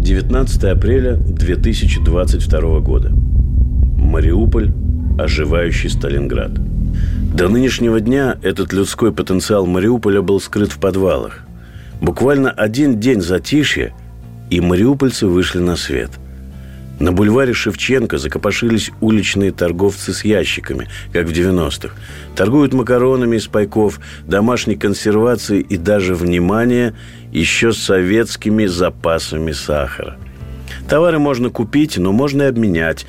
19 0.00 0.64
апреля 0.64 1.16
2022 1.16 2.80
года. 2.80 3.10
Мариуполь, 3.10 4.70
оживающий 5.18 5.90
Сталинград. 5.90 6.52
До 7.34 7.48
нынешнего 7.48 7.98
дня 7.98 8.38
этот 8.42 8.72
людской 8.72 9.10
потенциал 9.12 9.66
Мариуполя 9.66 10.22
был 10.22 10.40
скрыт 10.40 10.70
в 10.70 10.78
подвалах. 10.78 11.40
Буквально 12.00 12.52
один 12.52 13.00
день 13.00 13.20
затишья, 13.20 13.92
и 14.50 14.60
мариупольцы 14.60 15.26
вышли 15.26 15.58
на 15.58 15.74
свет. 15.74 16.10
На 17.00 17.10
бульваре 17.10 17.52
Шевченко 17.52 18.18
закопошились 18.18 18.92
уличные 19.00 19.50
торговцы 19.50 20.12
с 20.12 20.24
ящиками, 20.24 20.86
как 21.12 21.26
в 21.26 21.32
90-х. 21.32 21.96
Торгуют 22.36 22.72
макаронами 22.72 23.34
из 23.34 23.48
пайков, 23.48 23.98
домашней 24.28 24.76
консервацией 24.76 25.62
и 25.62 25.76
даже, 25.76 26.14
внимание, 26.14 26.94
еще 27.32 27.72
советскими 27.72 28.66
запасами 28.66 29.50
сахара. 29.50 30.18
Товары 30.88 31.18
можно 31.18 31.50
купить, 31.50 31.98
но 31.98 32.12
можно 32.12 32.42
и 32.42 32.46
обменять. 32.46 33.06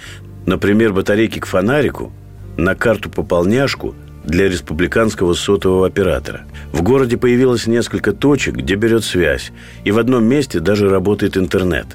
Например, 0.48 0.94
батарейки 0.94 1.38
к 1.38 1.46
фонарику 1.46 2.12
на 2.58 2.74
карту 2.74 3.12
пополняшку– 3.12 3.94
для 4.26 4.50
республиканского 4.50 5.34
сотового 5.34 5.88
оператора. 5.88 6.46
В 6.72 6.82
городе 6.82 7.18
появилось 7.18 7.68
несколько 7.68 8.12
точек, 8.12 8.56
где 8.56 8.76
берет 8.76 9.04
связь, 9.04 9.52
и 9.84 9.92
в 9.92 10.00
одном 10.00 10.26
месте 10.26 10.60
даже 10.60 10.90
работает 10.90 11.38
интернет. 11.38 11.88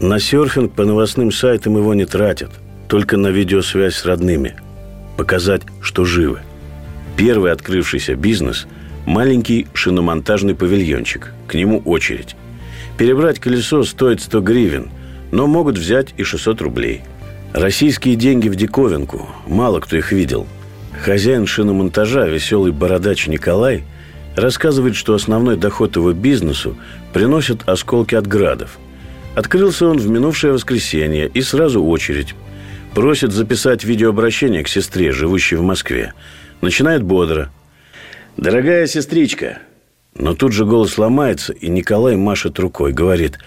На 0.00 0.18
серфинг 0.18 0.72
по 0.72 0.84
новостным 0.84 1.32
сайтам 1.32 1.76
его 1.76 1.94
не 1.94 2.04
тратят, 2.04 2.50
только 2.88 3.16
на 3.16 3.28
видеосвязь 3.28 3.94
с 3.94 4.04
родными. 4.04 4.56
Показать, 5.16 5.62
что 5.80 6.04
живы. 6.04 6.40
Первый 7.16 7.52
открывшийся 7.52 8.14
бизнес– 8.14 8.66
маленький 9.06 9.66
шиномонтажный 9.72 10.54
павильончик. 10.54 11.32
К 11.46 11.54
нему 11.54 11.80
очередь. 11.84 12.36
Перебрать 12.98 13.38
колесо 13.38 13.84
стоит 13.84 14.20
100 14.20 14.40
гривен, 14.40 14.90
но 15.30 15.46
могут 15.46 15.78
взять 15.78 16.08
и 16.16 16.24
600 16.24 16.60
рублей. 16.60 17.02
Российские 17.54 18.16
деньги 18.16 18.48
в 18.48 18.56
диковинку. 18.56 19.28
Мало 19.46 19.80
кто 19.80 19.96
их 19.96 20.12
видел– 20.12 20.46
Хозяин 21.02 21.46
шиномонтажа, 21.46 22.26
веселый 22.26 22.72
бородач 22.72 23.26
Николай, 23.26 23.84
рассказывает, 24.34 24.96
что 24.96 25.14
основной 25.14 25.56
доход 25.56 25.96
его 25.96 26.12
бизнесу 26.12 26.76
приносят 27.12 27.68
осколки 27.68 28.14
от 28.14 28.26
градов. 28.26 28.78
Открылся 29.34 29.86
он 29.86 29.98
в 29.98 30.08
минувшее 30.08 30.52
воскресенье, 30.52 31.28
и 31.28 31.42
сразу 31.42 31.84
очередь. 31.84 32.34
Просит 32.94 33.32
записать 33.32 33.84
видеообращение 33.84 34.64
к 34.64 34.68
сестре, 34.68 35.12
живущей 35.12 35.58
в 35.58 35.62
Москве. 35.62 36.14
Начинает 36.60 37.02
бодро. 37.02 37.50
«Дорогая 38.36 38.86
сестричка!» 38.86 39.58
Но 40.14 40.34
тут 40.34 40.52
же 40.52 40.64
голос 40.64 40.96
ломается, 40.96 41.52
и 41.52 41.68
Николай 41.68 42.16
машет 42.16 42.58
рукой, 42.58 42.92
говорит 42.92 43.38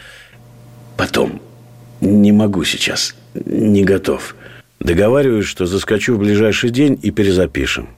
«Потом, 0.97 1.41
не 1.99 2.31
могу 2.31 2.63
сейчас, 2.63 3.15
не 3.33 3.83
готов». 3.83 4.35
Договариваюсь, 4.79 5.45
что 5.45 5.65
заскочу 5.65 6.15
в 6.15 6.19
ближайший 6.19 6.69
день 6.69 6.97
и 7.01 7.11
перезапишем. 7.11 7.89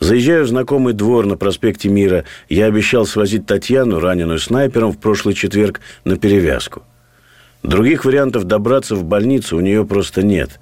Заезжаю 0.00 0.44
в 0.44 0.48
знакомый 0.48 0.92
двор 0.92 1.26
на 1.26 1.36
проспекте 1.36 1.88
Мира. 1.88 2.24
Я 2.48 2.66
обещал 2.66 3.06
свозить 3.06 3.46
Татьяну, 3.46 4.00
раненую 4.00 4.38
снайпером, 4.38 4.92
в 4.92 4.98
прошлый 4.98 5.34
четверг 5.34 5.80
на 6.04 6.16
перевязку. 6.16 6.82
Других 7.62 8.04
вариантов 8.04 8.44
добраться 8.44 8.94
в 8.94 9.04
больницу 9.04 9.56
у 9.56 9.60
нее 9.60 9.84
просто 9.84 10.22
нет. 10.22 10.60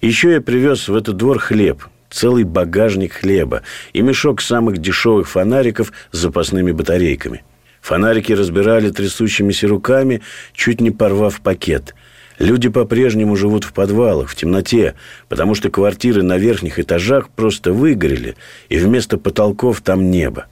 Еще 0.00 0.32
я 0.32 0.40
привез 0.40 0.88
в 0.88 0.96
этот 0.96 1.16
двор 1.16 1.38
хлеб, 1.38 1.84
целый 2.10 2.42
багажник 2.42 3.12
хлеба 3.12 3.62
и 3.92 4.02
мешок 4.02 4.40
самых 4.40 4.78
дешевых 4.78 5.28
фонариков 5.28 5.92
с 6.10 6.18
запасными 6.18 6.72
батарейками. 6.72 7.44
Фонарики 7.80 8.32
разбирали 8.32 8.90
трясущимися 8.90 9.68
руками, 9.68 10.22
чуть 10.52 10.80
не 10.80 10.92
порвав 10.92 11.40
пакет– 11.40 11.94
Люди 12.38 12.68
по-прежнему 12.68 13.36
живут 13.36 13.64
в 13.64 13.72
подвалах, 13.72 14.28
в 14.28 14.34
темноте, 14.34 14.94
потому 15.28 15.54
что 15.54 15.70
квартиры 15.70 16.22
на 16.22 16.38
верхних 16.38 16.78
этажах 16.78 17.28
просто 17.28 17.72
выгорели, 17.72 18.36
и 18.68 18.78
вместо 18.78 19.18
потолков 19.18 19.80
там 19.80 20.10
небо. 20.10 20.46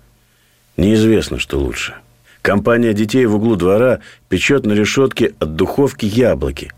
Неизвестно, 0.77 1.39
что 1.39 1.59
лучше. 1.59 1.95
Компания 2.43 2.95
детей 2.95 3.27
в 3.27 3.37
углу 3.37 3.57
двора 3.57 4.01
печет 4.29 4.65
на 4.65 4.73
решетке 4.73 5.35
от 5.39 5.57
духовки 5.57 6.07
яблоки. 6.07 6.73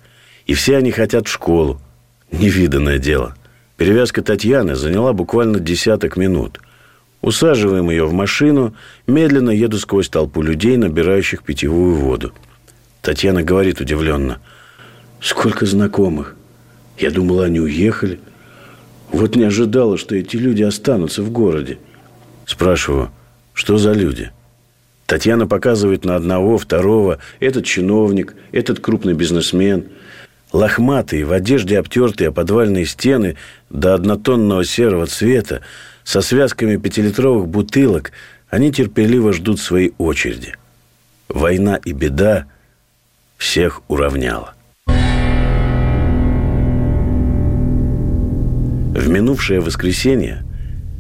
И 0.46 0.54
все 0.54 0.76
они 0.76 0.90
хотят 0.90 1.28
в 1.28 1.30
школу. 1.30 1.80
Невиданное 2.32 2.98
дело. 2.98 3.36
Перевязка 3.76 4.22
Татьяны 4.22 4.74
заняла 4.74 5.12
буквально 5.12 5.60
десяток 5.60 6.16
минут. 6.16 6.60
Усаживаем 7.20 7.90
ее 7.90 8.06
в 8.06 8.12
машину, 8.12 8.74
медленно 9.06 9.50
еду 9.50 9.78
сквозь 9.78 10.08
толпу 10.08 10.42
людей, 10.42 10.76
набирающих 10.76 11.44
питьевую 11.44 11.94
воду. 11.94 12.32
Татьяна 13.00 13.44
говорит 13.44 13.80
удивленно. 13.80 14.40
«Сколько 15.22 15.66
знакомых! 15.66 16.34
Я 16.98 17.12
думала, 17.12 17.44
они 17.44 17.60
уехали. 17.60 18.18
Вот 19.12 19.36
не 19.36 19.44
ожидала, 19.44 19.96
что 19.96 20.16
эти 20.16 20.36
люди 20.36 20.64
останутся 20.64 21.22
в 21.22 21.30
городе». 21.30 21.78
Спрашиваю, 22.44 23.10
что 23.52 23.78
за 23.78 23.92
люди? 23.92 24.32
Татьяна 25.06 25.46
показывает 25.46 26.04
на 26.04 26.16
одного, 26.16 26.58
второго. 26.58 27.18
Этот 27.38 27.64
чиновник, 27.64 28.34
этот 28.50 28.80
крупный 28.80 29.14
бизнесмен. 29.14 29.86
Лохматые, 30.52 31.24
в 31.24 31.32
одежде 31.32 31.78
обтертые 31.78 32.28
о 32.28 32.32
подвальные 32.32 32.84
стены 32.84 33.36
до 33.70 33.94
однотонного 33.94 34.64
серого 34.64 35.06
цвета, 35.06 35.60
со 36.02 36.20
связками 36.20 36.76
пятилитровых 36.76 37.46
бутылок, 37.46 38.10
они 38.50 38.72
терпеливо 38.72 39.32
ждут 39.32 39.60
своей 39.60 39.94
очереди. 39.98 40.56
Война 41.28 41.76
и 41.76 41.92
беда 41.92 42.46
всех 43.38 43.82
уравняла. 43.88 44.54
В 49.02 49.08
минувшее 49.08 49.58
воскресенье 49.58 50.44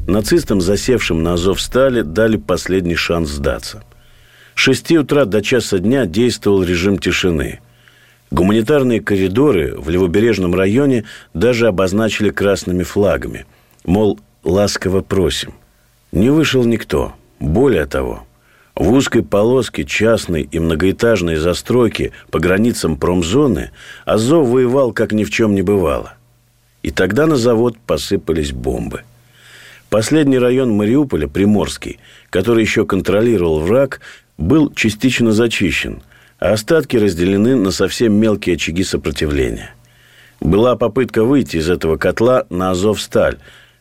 нацистам, 0.08 0.60
засевшим 0.60 1.22
на 1.22 1.34
Азов 1.34 1.60
стали, 1.60 2.02
дали 2.02 2.36
последний 2.36 2.96
шанс 2.96 3.28
сдаться. 3.30 3.84
С 4.56 4.58
6 4.58 4.90
утра 4.96 5.24
до 5.24 5.40
часа 5.40 5.78
дня 5.78 6.04
действовал 6.04 6.64
режим 6.64 6.98
тишины. 6.98 7.60
Гуманитарные 8.32 9.00
коридоры 9.00 9.76
в 9.78 9.88
левобережном 9.88 10.52
районе 10.52 11.04
даже 11.32 11.68
обозначили 11.68 12.30
красными 12.30 12.82
флагами. 12.82 13.46
Мол, 13.84 14.18
ласково 14.42 15.02
просим. 15.02 15.54
Не 16.10 16.30
вышел 16.30 16.64
никто. 16.64 17.12
Более 17.38 17.86
того, 17.86 18.26
в 18.74 18.90
узкой 18.90 19.22
полоске 19.22 19.84
частной 19.84 20.42
и 20.42 20.58
многоэтажной 20.58 21.36
застройки 21.36 22.10
по 22.32 22.40
границам 22.40 22.96
промзоны 22.96 23.70
Азов 24.04 24.48
воевал, 24.48 24.90
как 24.90 25.12
ни 25.12 25.22
в 25.22 25.30
чем 25.30 25.54
не 25.54 25.62
бывало. 25.62 26.14
И 26.82 26.90
тогда 26.90 27.26
на 27.26 27.36
завод 27.36 27.76
посыпались 27.86 28.52
бомбы. 28.52 29.02
Последний 29.88 30.38
район 30.38 30.70
Мариуполя, 30.70 31.28
Приморский, 31.28 31.98
который 32.30 32.62
еще 32.62 32.86
контролировал 32.86 33.60
враг, 33.60 34.00
был 34.38 34.72
частично 34.72 35.32
зачищен, 35.32 36.02
а 36.38 36.52
остатки 36.52 36.96
разделены 36.96 37.56
на 37.56 37.70
совсем 37.70 38.14
мелкие 38.14 38.54
очаги 38.56 38.84
сопротивления. 38.84 39.74
Была 40.40 40.76
попытка 40.76 41.24
выйти 41.24 41.58
из 41.58 41.68
этого 41.68 41.98
котла 41.98 42.46
на 42.50 42.70
Азовсталь, 42.70 43.38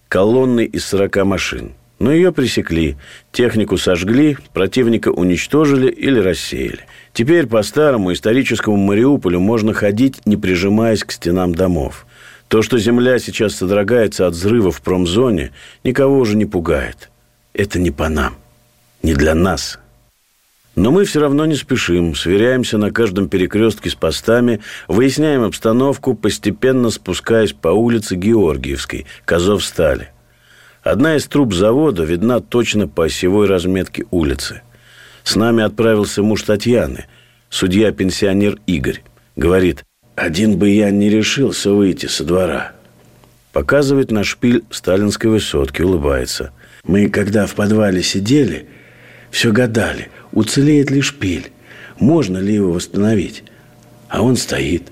колонной 0.09 0.65
из 0.65 0.85
40 0.85 1.25
машин– 1.25 1.71
но 2.01 2.11
ее 2.11 2.31
пресекли, 2.31 2.97
технику 3.31 3.77
сожгли, 3.77 4.35
противника 4.53 5.09
уничтожили 5.09 5.87
или 5.87 6.17
рассеяли. 6.17 6.79
Теперь 7.13 7.45
по 7.45 7.61
старому 7.61 8.11
историческому 8.11 8.75
Мариуполю 8.75 9.39
можно 9.39 9.73
ходить, 9.73 10.25
не 10.25 10.35
прижимаясь 10.35 11.03
к 11.03 11.11
стенам 11.11 11.53
домов. 11.53 12.07
То, 12.51 12.61
что 12.61 12.77
земля 12.77 13.17
сейчас 13.17 13.55
содрогается 13.55 14.27
от 14.27 14.33
взрыва 14.33 14.71
в 14.71 14.81
промзоне, 14.81 15.53
никого 15.83 16.19
уже 16.19 16.35
не 16.35 16.45
пугает. 16.45 17.09
Это 17.53 17.79
не 17.79 17.91
по 17.91 18.09
нам, 18.09 18.35
не 19.01 19.13
для 19.13 19.33
нас. 19.33 19.79
Но 20.75 20.91
мы 20.91 21.05
все 21.05 21.21
равно 21.21 21.45
не 21.45 21.55
спешим, 21.55 22.13
сверяемся 22.13 22.77
на 22.77 22.91
каждом 22.91 23.29
перекрестке 23.29 23.89
с 23.89 23.95
постами, 23.95 24.59
выясняем 24.87 25.43
обстановку, 25.43 26.13
постепенно 26.13 26.89
спускаясь 26.89 27.53
по 27.53 27.69
улице 27.69 28.15
Георгиевской, 28.15 29.05
Казов-Стали– 29.25 30.09
Одна 30.83 31.15
из 31.15 31.27
труб 31.27 31.53
завода 31.53 32.03
видна 32.03 32.39
точно 32.39 32.87
по 32.87 33.05
осевой 33.05 33.47
разметке 33.47 34.05
улицы. 34.09 34.61
С 35.23 35.35
нами 35.35 35.63
отправился 35.63 36.23
муж 36.23 36.41
Татьяны, 36.41 37.05
судья-пенсионер 37.49 38.57
Игорь. 38.65 39.03
Говорит, 39.35 39.83
один 40.15 40.57
бы 40.57 40.69
я 40.69 40.91
не 40.91 41.09
решился 41.09 41.71
выйти 41.71 42.05
со 42.05 42.23
двора. 42.23 42.73
Показывает 43.53 44.11
на 44.11 44.23
шпиль 44.23 44.63
сталинской 44.69 45.29
высотки, 45.29 45.81
улыбается. 45.81 46.51
Мы, 46.83 47.09
когда 47.09 47.45
в 47.45 47.55
подвале 47.55 48.01
сидели, 48.01 48.67
все 49.29 49.51
гадали, 49.51 50.09
уцелеет 50.31 50.89
ли 50.91 51.01
шпиль, 51.01 51.51
можно 51.99 52.37
ли 52.37 52.53
его 52.53 52.71
восстановить. 52.71 53.43
А 54.09 54.21
он 54.21 54.35
стоит. 54.35 54.91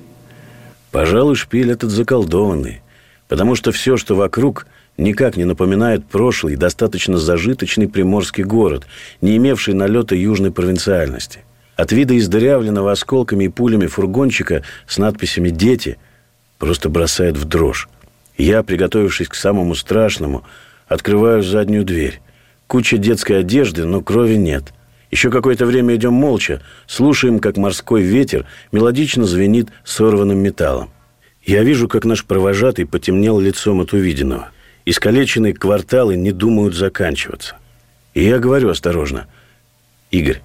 Пожалуй, 0.92 1.36
шпиль 1.36 1.72
этот 1.72 1.92
заколдованный, 1.92 2.82
потому 3.28 3.56
что 3.56 3.72
все, 3.72 3.98
что 3.98 4.16
вокруг– 4.16 4.68
никак 5.00 5.38
не 5.38 5.46
напоминает 5.46 6.06
прошлый, 6.06 6.56
достаточно 6.56 7.18
зажиточный 7.18 7.88
приморский 7.88 8.44
город, 8.44 8.86
не 9.22 9.38
имевший 9.38 9.74
налета 9.74 10.16
южной 10.16 10.52
провинциальности. 10.52 11.40
От 11.80 11.94
вида 11.94 12.18
издырявленного 12.18 12.92
осколками 12.92 13.46
и 13.46 13.48
пулями 13.48 13.88
фургончика 13.88 14.64
с 14.86 14.98
надписями 14.98 15.50
«Дети» 15.50 15.98
просто 16.58 16.90
бросает 16.90 17.38
в 17.38 17.46
дрожь. 17.46 17.88
Я, 18.38 18.64
приготовившись 18.64 19.30
к 19.30 19.36
самому 19.36 19.76
страшному, 19.76 20.44
открываю 20.90 21.42
заднюю 21.42 21.86
дверь. 21.86 22.20
Куча 22.68 22.98
детской 22.98 23.40
одежды, 23.40 23.86
но 23.86 24.02
крови 24.02 24.36
нет. 24.36 24.74
Еще 25.10 25.32
какое-то 25.32 25.66
время 25.66 25.96
идем 25.96 26.12
молча, 26.12 26.62
слушаем, 26.86 27.40
как 27.40 27.56
морской 27.56 28.02
ветер 28.02 28.46
мелодично 28.74 29.24
звенит 29.24 29.70
сорванным 29.86 30.40
металлом. 30.40 30.90
Я 31.46 31.64
вижу, 31.64 31.88
как 31.88 32.04
наш 32.04 32.26
провожатый 32.26 32.86
потемнел 32.86 33.40
лицом 33.40 33.80
от 33.80 33.94
увиденного– 33.94 34.50
Искалеченные 34.86 35.54
кварталы 35.54 36.16
не 36.16 36.32
думают 36.32 36.74
заканчиваться. 36.74 37.58
И 38.16 38.24
я 38.24 38.40
говорю 38.40 38.70
осторожно. 38.70 39.28
Игорь, 40.10 40.42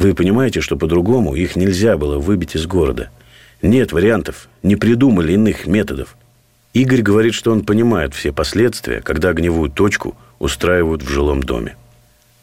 вы 0.00 0.14
понимаете, 0.14 0.60
что 0.60 0.76
по-другому 0.76 1.36
их 1.36 1.54
нельзя 1.54 1.96
было 1.96 2.18
выбить 2.18 2.56
из 2.56 2.66
города. 2.66 3.10
Нет 3.62 3.92
вариантов, 3.92 4.48
не 4.62 4.74
придумали 4.74 5.34
иных 5.34 5.66
методов. 5.66 6.16
Игорь 6.72 7.02
говорит, 7.02 7.34
что 7.34 7.52
он 7.52 7.64
понимает 7.64 8.14
все 8.14 8.32
последствия, 8.32 9.00
когда 9.00 9.28
огневую 9.28 9.70
точку 9.70 10.16
устраивают 10.38 11.02
в 11.02 11.08
жилом 11.08 11.42
доме. 11.42 11.76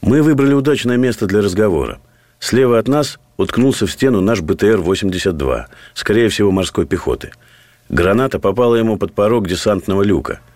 Мы 0.00 0.22
выбрали 0.22 0.54
удачное 0.54 0.96
место 0.96 1.26
для 1.26 1.42
разговора. 1.42 1.98
Слева 2.38 2.78
от 2.78 2.88
нас 2.88 3.18
уткнулся 3.36 3.86
в 3.86 3.92
стену 3.92 4.20
наш 4.22 4.40
БТР-82, 4.40 5.64
скорее 5.92 6.28
всего, 6.30 6.50
морской 6.50 6.86
пехоты. 6.86 7.32
Граната 7.90 8.38
попала 8.38 8.76
ему 8.76 8.96
под 8.96 9.12
порог 9.12 9.46
десантного 9.46 10.02
люка– 10.02 10.40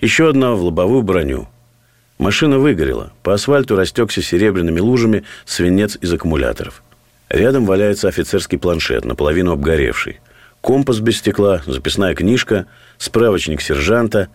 еще 0.00 0.28
одна 0.28 0.52
в 0.52 0.62
лобовую 0.62 1.02
броню. 1.02 1.48
Машина 2.18 2.58
выгорела. 2.58 3.12
По 3.22 3.34
асфальту 3.34 3.76
растекся 3.76 4.22
серебряными 4.22 4.80
лужами 4.80 5.24
свинец 5.44 5.98
из 6.00 6.12
аккумуляторов. 6.12 6.82
Рядом 7.28 7.66
валяется 7.66 8.08
офицерский 8.08 8.58
планшет, 8.58 9.04
наполовину 9.04 9.52
обгоревший. 9.52 10.20
Компас 10.62 11.00
без 11.00 11.18
стекла, 11.18 11.62
записная 11.66 12.14
книжка, 12.14 12.66
справочник 12.98 13.60
сержанта. 13.60 14.28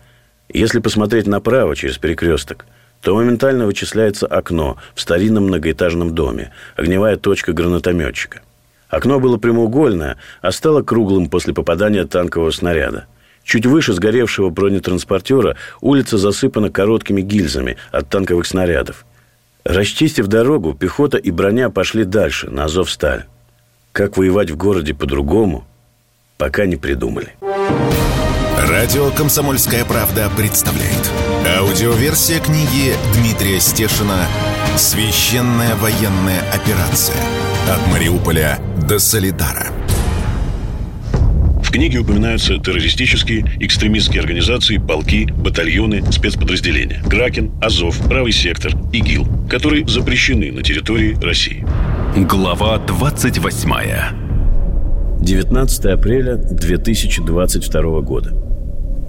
Если 0.48 0.78
посмотреть 0.78 1.26
направо 1.26 1.74
через 1.74 1.98
перекресток, 1.98 2.66
то 3.00 3.16
моментально 3.16 3.66
вычисляется 3.66 4.26
окно 4.26 4.76
в 4.94 5.00
старинном 5.00 5.46
многоэтажном 5.48 6.14
доме, 6.14 6.52
огневая 6.76 7.16
точка 7.16 7.52
гранатометчика. 7.52 8.42
Окно 8.88 9.18
было 9.18 9.38
прямоугольное, 9.38 10.18
а 10.40 10.52
стало 10.52 10.82
круглым 10.82 11.28
после 11.28 11.52
попадания 11.52 12.04
танкового 12.04 12.50
снаряда. 12.50 13.06
Чуть 13.44 13.66
выше 13.66 13.92
сгоревшего 13.92 14.50
бронетранспортера 14.50 15.56
улица 15.80 16.16
засыпана 16.18 16.70
короткими 16.70 17.22
гильзами 17.22 17.76
от 17.90 18.08
танковых 18.08 18.46
снарядов. 18.46 19.04
Расчистив 19.64 20.26
дорогу, 20.26 20.74
пехота 20.74 21.18
и 21.18 21.30
броня 21.30 21.70
пошли 21.70 22.04
дальше, 22.04 22.50
на 22.50 22.64
Азовсталь. 22.64 23.24
Как 23.92 24.16
воевать 24.16 24.50
в 24.50 24.56
городе 24.56 24.94
по-другому, 24.94 25.64
пока 26.36 26.66
не 26.66 26.76
придумали. 26.76 27.34
Радио 28.68 29.10
«Комсомольская 29.10 29.84
правда» 29.84 30.30
представляет. 30.36 31.10
Аудиоверсия 31.58 32.40
книги 32.40 32.94
Дмитрия 33.14 33.60
Стешина 33.60 34.26
«Священная 34.76 35.74
военная 35.76 36.40
операция. 36.52 37.16
От 37.70 37.86
Мариуполя 37.92 38.58
до 38.88 38.98
Солидара» 38.98 39.81
книге 41.72 41.98
упоминаются 41.98 42.58
террористические, 42.58 43.44
экстремистские 43.58 44.20
организации, 44.20 44.76
полки, 44.76 45.24
батальоны, 45.24 46.04
спецподразделения. 46.12 47.02
Кракен, 47.08 47.50
Азов, 47.60 47.98
Правый 48.08 48.32
сектор, 48.32 48.72
ИГИЛ, 48.92 49.26
которые 49.48 49.88
запрещены 49.88 50.52
на 50.52 50.62
территории 50.62 51.18
России. 51.20 51.66
Глава 52.14 52.78
28 52.78 53.72
19 55.20 55.84
апреля 55.86 56.36
2022 56.36 58.00
года. 58.02 58.34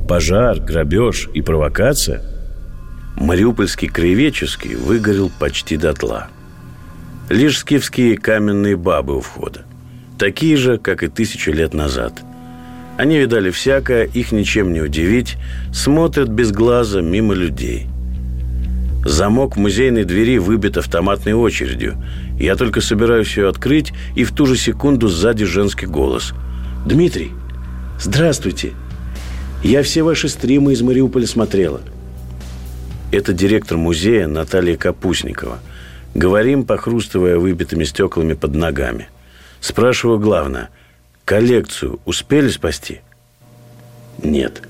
Пожар, 0.07 0.59
грабеж 0.59 1.29
и 1.33 1.41
провокация 1.41 2.21
Мариупольский 3.17 3.89
краеведческий 3.89 4.75
выгорел 4.75 5.31
почти 5.39 5.77
дотла. 5.77 6.27
Лишь 7.29 7.59
скифские 7.59 8.17
каменные 8.17 8.75
бабы 8.75 9.17
у 9.17 9.21
входа. 9.21 9.65
Такие 10.17 10.57
же, 10.57 10.77
как 10.77 11.03
и 11.03 11.07
тысячу 11.07 11.51
лет 11.51 11.73
назад. 11.73 12.23
Они 12.97 13.17
видали 13.17 13.49
всякое, 13.49 14.03
их 14.03 14.31
ничем 14.31 14.71
не 14.71 14.81
удивить, 14.81 15.37
смотрят 15.73 16.29
без 16.29 16.51
глаза 16.51 17.01
мимо 17.01 17.33
людей. 17.33 17.87
Замок 19.03 19.57
музейной 19.57 20.05
двери 20.05 20.37
выбит 20.37 20.77
автоматной 20.77 21.33
очередью. 21.33 21.95
Я 22.39 22.55
только 22.55 22.81
собираюсь 22.81 23.35
ее 23.35 23.49
открыть, 23.49 23.91
и 24.15 24.23
в 24.23 24.31
ту 24.31 24.45
же 24.45 24.55
секунду 24.55 25.07
сзади 25.07 25.43
женский 25.43 25.87
голос. 25.87 26.33
«Дмитрий, 26.85 27.31
здравствуйте! 27.99 28.73
Я 29.63 29.83
все 29.83 30.03
ваши 30.03 30.29
стримы 30.29 30.73
из 30.73 30.81
Мариуполя 30.81 31.27
смотрела». 31.27 31.81
Это 33.11 33.33
директор 33.33 33.77
музея 33.77 34.27
Наталья 34.27 34.77
Капустникова. 34.77 35.59
Говорим, 36.15 36.63
похрустывая 36.63 37.37
выбитыми 37.37 37.83
стеклами 37.83 38.33
под 38.33 38.55
ногами. 38.55 39.09
Спрашиваю 39.59 40.19
главное. 40.19 40.69
Коллекцию 41.25 41.99
успели 42.05 42.49
спасти? 42.49 42.99
Нет. 44.21 44.61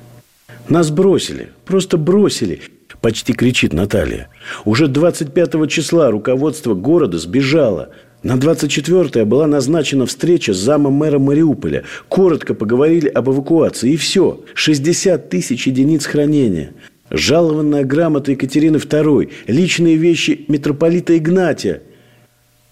Нас 0.69 0.91
бросили. 0.91 1.49
Просто 1.65 1.97
бросили. 1.97 2.61
Почти 3.01 3.33
кричит 3.33 3.73
Наталья. 3.73 4.29
Уже 4.63 4.87
25 4.87 5.69
числа 5.69 6.11
руководство 6.11 6.73
города 6.73 7.17
сбежало. 7.17 7.89
На 8.21 8.35
24-е 8.35 9.25
была 9.25 9.47
назначена 9.47 10.05
встреча 10.05 10.53
с 10.53 10.57
замом 10.57 10.93
мэра 10.93 11.19
Мариуполя. 11.19 11.83
Коротко 12.07 12.53
поговорили 12.53 13.09
об 13.09 13.29
эвакуации. 13.29 13.93
И 13.93 13.97
все. 13.97 14.39
60 14.53 15.29
тысяч 15.29 15.67
единиц 15.67 16.05
хранения. 16.05 16.73
Жалованная 17.09 17.83
грамота 17.83 18.31
Екатерины 18.31 18.77
II. 18.77 19.29
Личные 19.47 19.97
вещи 19.97 20.45
митрополита 20.47 21.17
Игнатия. 21.17 21.81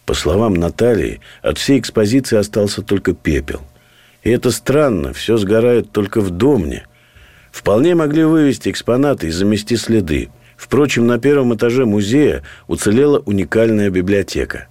По 0.05 0.13
словам 0.13 0.53
Натальи, 0.53 1.19
от 1.41 1.57
всей 1.57 1.79
экспозиции 1.79 2.38
остался 2.38 2.82
только 2.82 3.13
пепел. 3.13 3.61
И 4.24 4.30
это 4.30 4.51
странно, 4.51 5.13
все 5.13 5.38
сгорает 5.38 5.91
только 5.91 6.22
в 6.22 6.30
домне– 6.30 6.86
Вполне 7.51 7.95
могли 7.95 8.24
вывести 8.24 8.69
экспонаты 8.69 9.28
и 9.28 9.32
замести 9.32 9.76
следы. 9.76 10.30
Впрочем, 10.55 11.05
на 11.05 11.19
первом 11.19 11.53
этаже 11.53 11.86
музея 11.86 12.43
уцелела 12.67 13.19
уникальная 13.19 13.89
библиотека. 13.89 14.67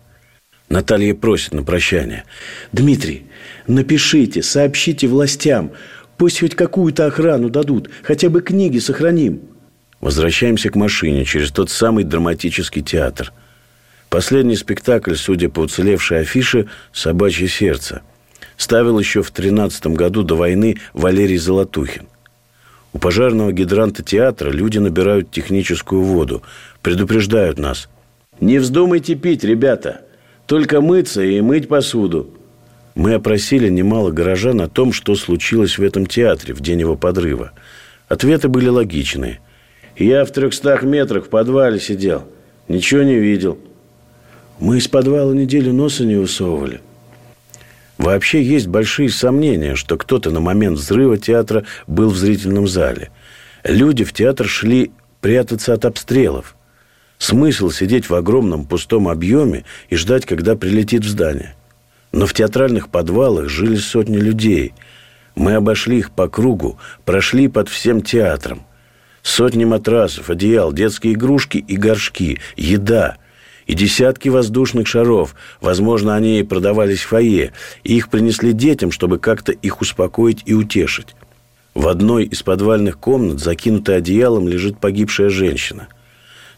Наталья 0.69 1.15
просит 1.15 1.53
на 1.53 1.63
прощание. 1.63 2.25
«Дмитрий, 2.73 3.27
напишите, 3.67 4.43
сообщите 4.43 5.09
властям. 5.09 5.73
Пусть 6.17 6.41
хоть 6.41 6.55
какую-то 6.55 7.07
охрану 7.07 7.51
дадут. 7.51 7.91
Хотя 8.03 8.31
бы 8.31 8.41
книги 8.41 8.79
сохраним». 8.79 9.43
Возвращаемся 10.01 10.71
к 10.71 10.77
машине 10.77 11.25
через 11.25 11.51
тот 11.51 11.71
самый 11.71 12.05
драматический 12.05 12.83
театр. 12.83 13.33
Последний 14.09 14.57
спектакль, 14.57 15.15
судя 15.15 15.49
по 15.51 15.61
уцелевшей 15.61 16.21
афише, 16.21 16.69
«Собачье 16.93 17.49
сердце». 17.49 18.03
Ставил 18.61 18.99
еще 18.99 19.23
в 19.23 19.31
13 19.31 19.87
году 19.87 20.23
до 20.23 20.35
войны 20.35 20.77
Валерий 20.93 21.39
Золотухин. 21.39 22.03
У 22.93 22.99
пожарного 22.99 23.53
гидранта 23.53 24.03
театра 24.03 24.51
люди 24.51 24.77
набирают 24.77 25.31
техническую 25.31 26.03
воду. 26.03 26.43
Предупреждают 26.83 27.59
нас. 27.59 27.89
«Не 28.39 28.59
вздумайте 28.59 29.15
пить, 29.15 29.45
ребята. 29.45 30.03
Только 30.45 30.83
мыться 30.83 31.23
и 31.23 31.41
мыть 31.41 31.69
посуду». 31.69 32.29
Мы 32.95 33.15
опросили 33.15 33.71
немало 33.71 34.11
горожан 34.11 34.61
о 34.61 34.69
том, 34.69 34.93
что 34.93 35.15
случилось 35.15 35.79
в 35.79 35.83
этом 35.83 36.05
театре 36.05 36.53
в 36.53 36.61
день 36.61 36.81
его 36.81 36.97
подрыва. 36.97 37.53
Ответы 38.09 38.49
были 38.49 38.69
логичные. 38.69 39.41
«Я 39.97 40.23
в 40.27 40.33
трехстах 40.33 40.83
метрах 40.83 41.25
в 41.25 41.29
подвале 41.31 41.81
сидел. 41.81 42.25
Ничего 42.69 43.05
не 43.05 43.19
видел». 43.19 43.57
Мы 44.59 44.77
из 44.77 44.87
подвала 44.87 45.33
неделю 45.33 45.73
носа 45.73 46.05
не 46.05 46.17
высовывали. 46.17 46.83
Вообще 48.01 48.43
есть 48.43 48.67
большие 48.67 49.11
сомнения, 49.11 49.75
что 49.75 49.99
кто-то 49.99 50.31
на 50.31 50.41
момент 50.41 50.79
взрыва 50.79 51.19
театра 51.19 51.67
был 51.87 52.09
в 52.09 52.17
зрительном 52.17 52.67
зале. 52.67 53.11
Люди 53.63 54.05
в 54.05 54.15
театр 54.15 54.49
шли 54.49 54.91
прятаться 55.21 55.75
от 55.75 55.85
обстрелов. 55.85 56.57
Смысл 57.19 57.69
сидеть 57.69 58.09
в 58.09 58.15
огромном 58.15 58.65
пустом 58.65 59.07
объеме 59.07 59.67
и 59.91 59.97
ждать, 59.97 60.25
когда 60.25 60.57
прилетит 60.57 61.05
в 61.05 61.11
здание. 61.11 61.55
Но 62.11 62.25
в 62.25 62.33
театральных 62.33 62.89
подвалах 62.89 63.51
жили 63.51 63.77
сотни 63.77 64.17
людей. 64.17 64.73
Мы 65.35 65.53
обошли 65.53 65.99
их 65.99 66.11
по 66.11 66.27
кругу, 66.27 66.79
прошли 67.05 67.49
под 67.49 67.69
всем 67.69 68.01
театром. 68.01 68.63
Сотни 69.21 69.67
матрасов, 69.67 70.31
одеял, 70.31 70.73
детские 70.73 71.13
игрушки 71.13 71.59
и 71.59 71.77
горшки, 71.77 72.41
еда– 72.57 73.19
и 73.71 73.75
десятки 73.75 74.29
воздушных 74.29 74.89
шаров. 74.89 75.37
Возможно, 75.61 76.17
они 76.17 76.43
продавались 76.43 77.03
в 77.03 77.07
фойе, 77.07 77.53
и 77.85 77.97
их 77.97 78.09
принесли 78.09 78.53
детям, 78.53 78.91
чтобы 78.91 79.21
как-то 79.21 79.53
их 79.53 79.81
успокоить 79.81 80.43
и 80.45 80.55
утешить. 80.55 81.15
В 81.75 81.87
одной 81.87 82.25
из 82.25 82.43
подвальных 82.43 82.99
комнат, 82.99 83.39
закинутой 83.39 83.99
одеялом, 83.99 84.49
лежит 84.49 84.81
погибшая 84.81 85.29
женщина. 85.29 85.87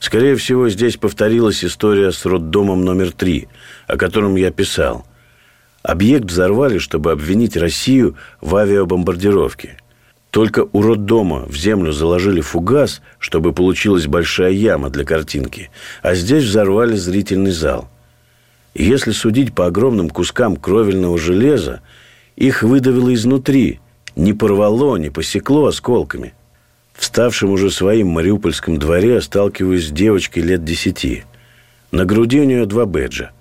Скорее 0.01 0.37
всего, 0.37 0.71
здесь 0.71 0.97
повторилась 0.97 1.63
история 1.63 2.13
с 2.13 2.25
роддомом 2.25 2.83
номер 2.83 3.13
три, 3.13 3.49
о 3.87 3.99
котором 3.99 4.37
я 4.37 4.51
писал. 4.51 5.05
Объект 5.83 6.25
взорвали, 6.25 6.79
чтобы 6.79 7.13
обвинить 7.13 7.59
Россию 7.59 8.17
в 8.41 8.57
авиабомбардировке. 8.57 9.77
Только 10.33 10.67
у 10.73 10.81
роддома 10.81 11.45
в 11.47 11.55
землю 11.55 11.93
заложили 11.93 12.41
фугас, 12.41 13.03
чтобы 13.19 13.53
получилась 13.53 14.07
большая 14.07 14.53
яма 14.53 14.89
для 14.89 15.05
картинки, 15.05 15.71
а 16.01 16.15
здесь 16.15 16.45
взорвали 16.45 16.97
зрительный 16.97 17.51
зал. 17.51 17.91
Если 18.75 19.11
судить 19.11 19.55
по 19.55 19.67
огромным 19.67 20.09
кускам 20.09 20.57
кровельного 20.57 21.19
железа, 21.19 21.83
их 22.35 22.63
выдавило 22.63 23.13
изнутри, 23.13 23.81
не 24.17 24.33
порвало, 24.33 24.97
не 24.97 25.11
посекло 25.11 25.67
осколками. 25.67 26.33
В 26.95 27.05
ставшем 27.05 27.51
уже 27.51 27.71
своим 27.71 28.09
мариупольском 28.09 28.79
дворе 28.79 29.21
сталкиваюсь 29.21 29.89
с 29.89 29.91
девочкой 29.91 30.45
лет 30.45 30.65
десяти. 30.65 31.25
На 31.91 32.07
груди 32.07 32.41
у 32.41 32.45
нее 32.45 32.65
два 32.65 32.87
бэджа. 32.87 33.33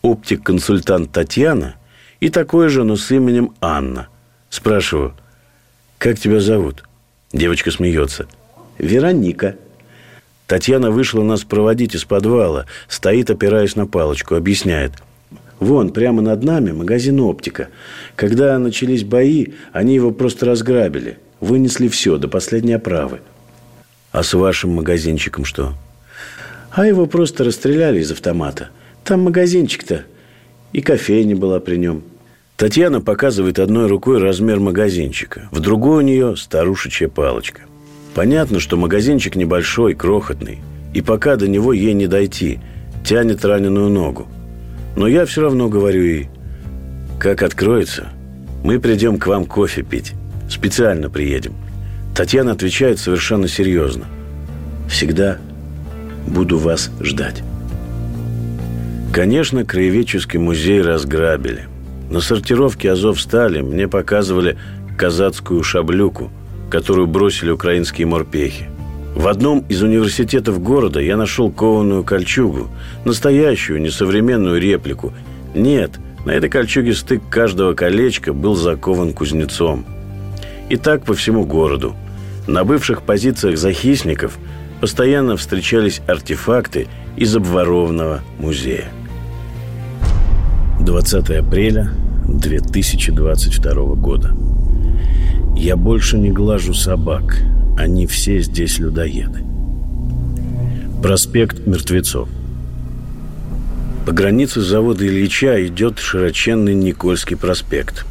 Оптик-консультант 0.00 1.12
Татьяна 1.12 1.74
и 2.20 2.30
такой 2.30 2.70
же, 2.70 2.82
но 2.82 2.96
с 2.96 3.10
именем 3.10 3.52
Анна. 3.60 4.08
Спрашиваю– 4.48 5.14
«Как 6.04 6.18
тебя 6.18 6.38
зовут?» 6.38 6.84
Девочка 7.32 7.70
смеется. 7.70 8.26
«Вероника». 8.76 9.56
Татьяна 10.46 10.90
вышла 10.90 11.22
нас 11.22 11.44
проводить 11.44 11.94
из 11.94 12.04
подвала. 12.04 12.66
Стоит, 12.88 13.30
опираясь 13.30 13.74
на 13.74 13.86
палочку. 13.86 14.34
Объясняет. 14.34 14.92
Вон, 15.60 15.94
прямо 15.94 16.20
над 16.20 16.44
нами 16.44 16.72
магазин 16.72 17.20
«Оптика». 17.20 17.68
Когда 18.16 18.58
начались 18.58 19.02
бои, 19.02 19.54
они 19.72 19.94
его 19.94 20.10
просто 20.10 20.44
разграбили. 20.44 21.16
Вынесли 21.40 21.88
все, 21.88 22.18
до 22.18 22.28
последней 22.28 22.74
оправы. 22.74 23.22
А 24.12 24.22
с 24.22 24.34
вашим 24.34 24.74
магазинчиком 24.74 25.46
что? 25.46 25.72
А 26.70 26.86
его 26.86 27.06
просто 27.06 27.44
расстреляли 27.44 28.00
из 28.00 28.12
автомата. 28.12 28.68
Там 29.04 29.22
магазинчик-то. 29.22 30.04
И 30.74 30.82
кофейня 30.82 31.34
была 31.34 31.60
при 31.60 31.76
нем. 31.76 32.04
Татьяна 32.56 33.00
показывает 33.00 33.58
одной 33.58 33.88
рукой 33.88 34.18
размер 34.20 34.60
магазинчика, 34.60 35.48
в 35.50 35.58
другой 35.58 36.04
у 36.04 36.06
нее 36.06 36.36
старушечья 36.36 37.08
палочка. 37.08 37.62
Понятно, 38.14 38.60
что 38.60 38.76
магазинчик 38.76 39.34
небольшой, 39.34 39.94
крохотный, 39.94 40.60
и 40.94 41.02
пока 41.02 41.34
до 41.34 41.48
него 41.48 41.72
ей 41.72 41.94
не 41.94 42.06
дойти, 42.06 42.60
тянет 43.04 43.44
раненую 43.44 43.88
ногу. 43.90 44.28
Но 44.96 45.08
я 45.08 45.26
все 45.26 45.42
равно 45.42 45.68
говорю 45.68 46.04
ей, 46.04 46.28
как 47.18 47.42
откроется, 47.42 48.12
мы 48.62 48.78
придем 48.78 49.18
к 49.18 49.26
вам 49.26 49.46
кофе 49.46 49.82
пить. 49.82 50.12
Специально 50.48 51.10
приедем. 51.10 51.54
Татьяна 52.14 52.52
отвечает 52.52 53.00
совершенно 53.00 53.48
серьезно. 53.48 54.04
Всегда 54.88 55.38
буду 56.28 56.58
вас 56.58 56.92
ждать. 57.00 57.42
Конечно, 59.12 59.64
краеведческий 59.64 60.38
музей 60.38 60.80
разграбили. 60.80 61.66
На 62.14 62.20
сортировке 62.20 62.92
Азовстали 62.92 63.60
мне 63.60 63.88
показывали 63.88 64.56
казацкую 64.96 65.64
шаблюку, 65.64 66.30
которую 66.70 67.08
бросили 67.08 67.50
украинские 67.50 68.06
морпехи. 68.06 68.70
В 69.16 69.26
одном 69.26 69.64
из 69.68 69.82
университетов 69.82 70.62
города 70.62 71.00
я 71.00 71.16
нашел 71.16 71.50
кованую 71.50 72.04
кольчугу, 72.04 72.68
настоящую, 73.04 73.82
несовременную 73.82 74.60
реплику. 74.60 75.12
Нет, 75.56 75.98
на 76.24 76.30
этой 76.30 76.48
кольчуге 76.48 76.94
стык 76.94 77.20
каждого 77.28 77.74
колечка 77.74 78.32
был 78.32 78.54
закован 78.54 79.12
кузнецом. 79.12 79.84
И 80.68 80.76
так 80.76 81.04
по 81.04 81.14
всему 81.14 81.44
городу. 81.44 81.96
На 82.46 82.62
бывших 82.62 83.02
позициях 83.02 83.58
захисников 83.58 84.38
постоянно 84.80 85.36
встречались 85.36 86.00
артефакты 86.06 86.86
из 87.16 87.34
обворованного 87.34 88.20
музея. 88.38 88.92
20 90.78 91.30
апреля 91.30 91.90
2022 92.28 93.72
года. 93.94 94.34
Я 95.56 95.76
больше 95.76 96.18
не 96.18 96.30
глажу 96.30 96.74
собак. 96.74 97.38
Они 97.76 98.06
все 98.06 98.40
здесь 98.40 98.78
людоеды. 98.78 99.44
Проспект 101.02 101.66
Мертвецов. 101.66 102.28
По 104.06 104.12
границе 104.12 104.60
завода 104.60 105.06
Ильича 105.06 105.66
идет 105.66 105.98
широченный 105.98 106.74
Никольский 106.74 107.36
проспект. 107.36 108.04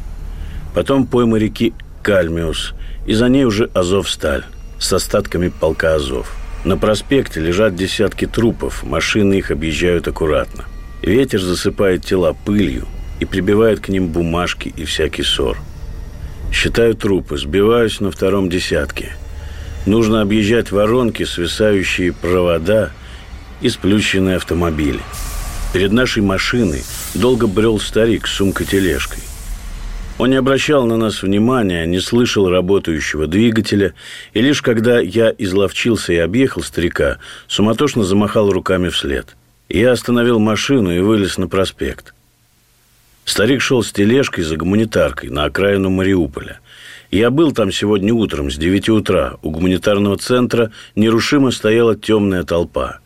Потом 0.74 1.06
пойма 1.06 1.38
реки 1.38 1.72
Кальмиус, 2.02 2.74
и 3.06 3.14
за 3.14 3.28
ней 3.28 3.44
уже 3.44 3.70
Азовсталь 3.74 4.44
с 4.78 4.92
остатками 4.92 5.48
полка 5.48 5.94
Азов. 5.94 6.36
На 6.64 6.76
проспекте 6.76 7.40
лежат 7.40 7.76
десятки 7.76 8.26
трупов, 8.26 8.82
машины 8.82 9.34
их 9.34 9.50
объезжают 9.50 10.08
аккуратно. 10.08 10.64
Ветер 11.02 11.40
засыпает 11.40 12.04
тела 12.04 12.34
пылью 12.44 12.86
и 13.20 13.24
прибивает 13.24 13.80
к 13.80 13.88
ним 13.88 14.08
бумажки 14.08 14.72
и 14.76 14.84
всякий 14.84 15.22
ссор. 15.22 15.58
Считаю 16.52 16.94
трупы, 16.94 17.36
сбиваюсь 17.36 18.00
на 18.00 18.10
втором 18.10 18.48
десятке. 18.48 19.16
Нужно 19.86 20.22
объезжать 20.22 20.70
воронки, 20.70 21.24
свисающие 21.24 22.12
провода 22.12 22.90
и 23.60 23.68
сплющенные 23.68 24.36
автомобили. 24.36 25.00
Перед 25.72 25.92
нашей 25.92 26.22
машиной 26.22 26.82
долго 27.14 27.46
брел 27.46 27.80
старик 27.80 28.26
с 28.26 28.34
сумкой-тележкой. 28.34 29.22
Он 30.16 30.30
не 30.30 30.36
обращал 30.36 30.86
на 30.86 30.96
нас 30.96 31.22
внимания, 31.22 31.86
не 31.86 31.98
слышал 31.98 32.48
работающего 32.48 33.26
двигателя, 33.26 33.94
и 34.32 34.40
лишь 34.40 34.62
когда 34.62 35.00
я 35.00 35.34
изловчился 35.36 36.12
и 36.12 36.18
объехал 36.18 36.62
старика, 36.62 37.18
суматошно 37.48 38.04
замахал 38.04 38.50
руками 38.52 38.90
вслед. 38.90 39.36
Я 39.68 39.90
остановил 39.90 40.38
машину 40.38 40.92
и 40.92 41.00
вылез 41.00 41.36
на 41.36 41.48
проспект. 41.48 42.14
Старик 43.24 43.62
шел 43.62 43.82
с 43.82 43.90
тележкой 43.90 44.44
за 44.44 44.56
гуманитаркой 44.56 45.30
на 45.30 45.44
окраину 45.44 45.90
Мариуполя. 45.90 46.60
Я 47.10 47.30
был 47.30 47.52
там 47.52 47.72
сегодня 47.72 48.12
утром 48.12 48.50
с 48.50 48.56
9 48.56 48.88
утра. 48.90 49.36
У 49.42 49.50
гуманитарного 49.50 50.18
центра 50.18 50.72
нерушимо 50.94 51.50
стояла 51.50 51.96
темная 51.96 52.44
толпа. 52.44 52.98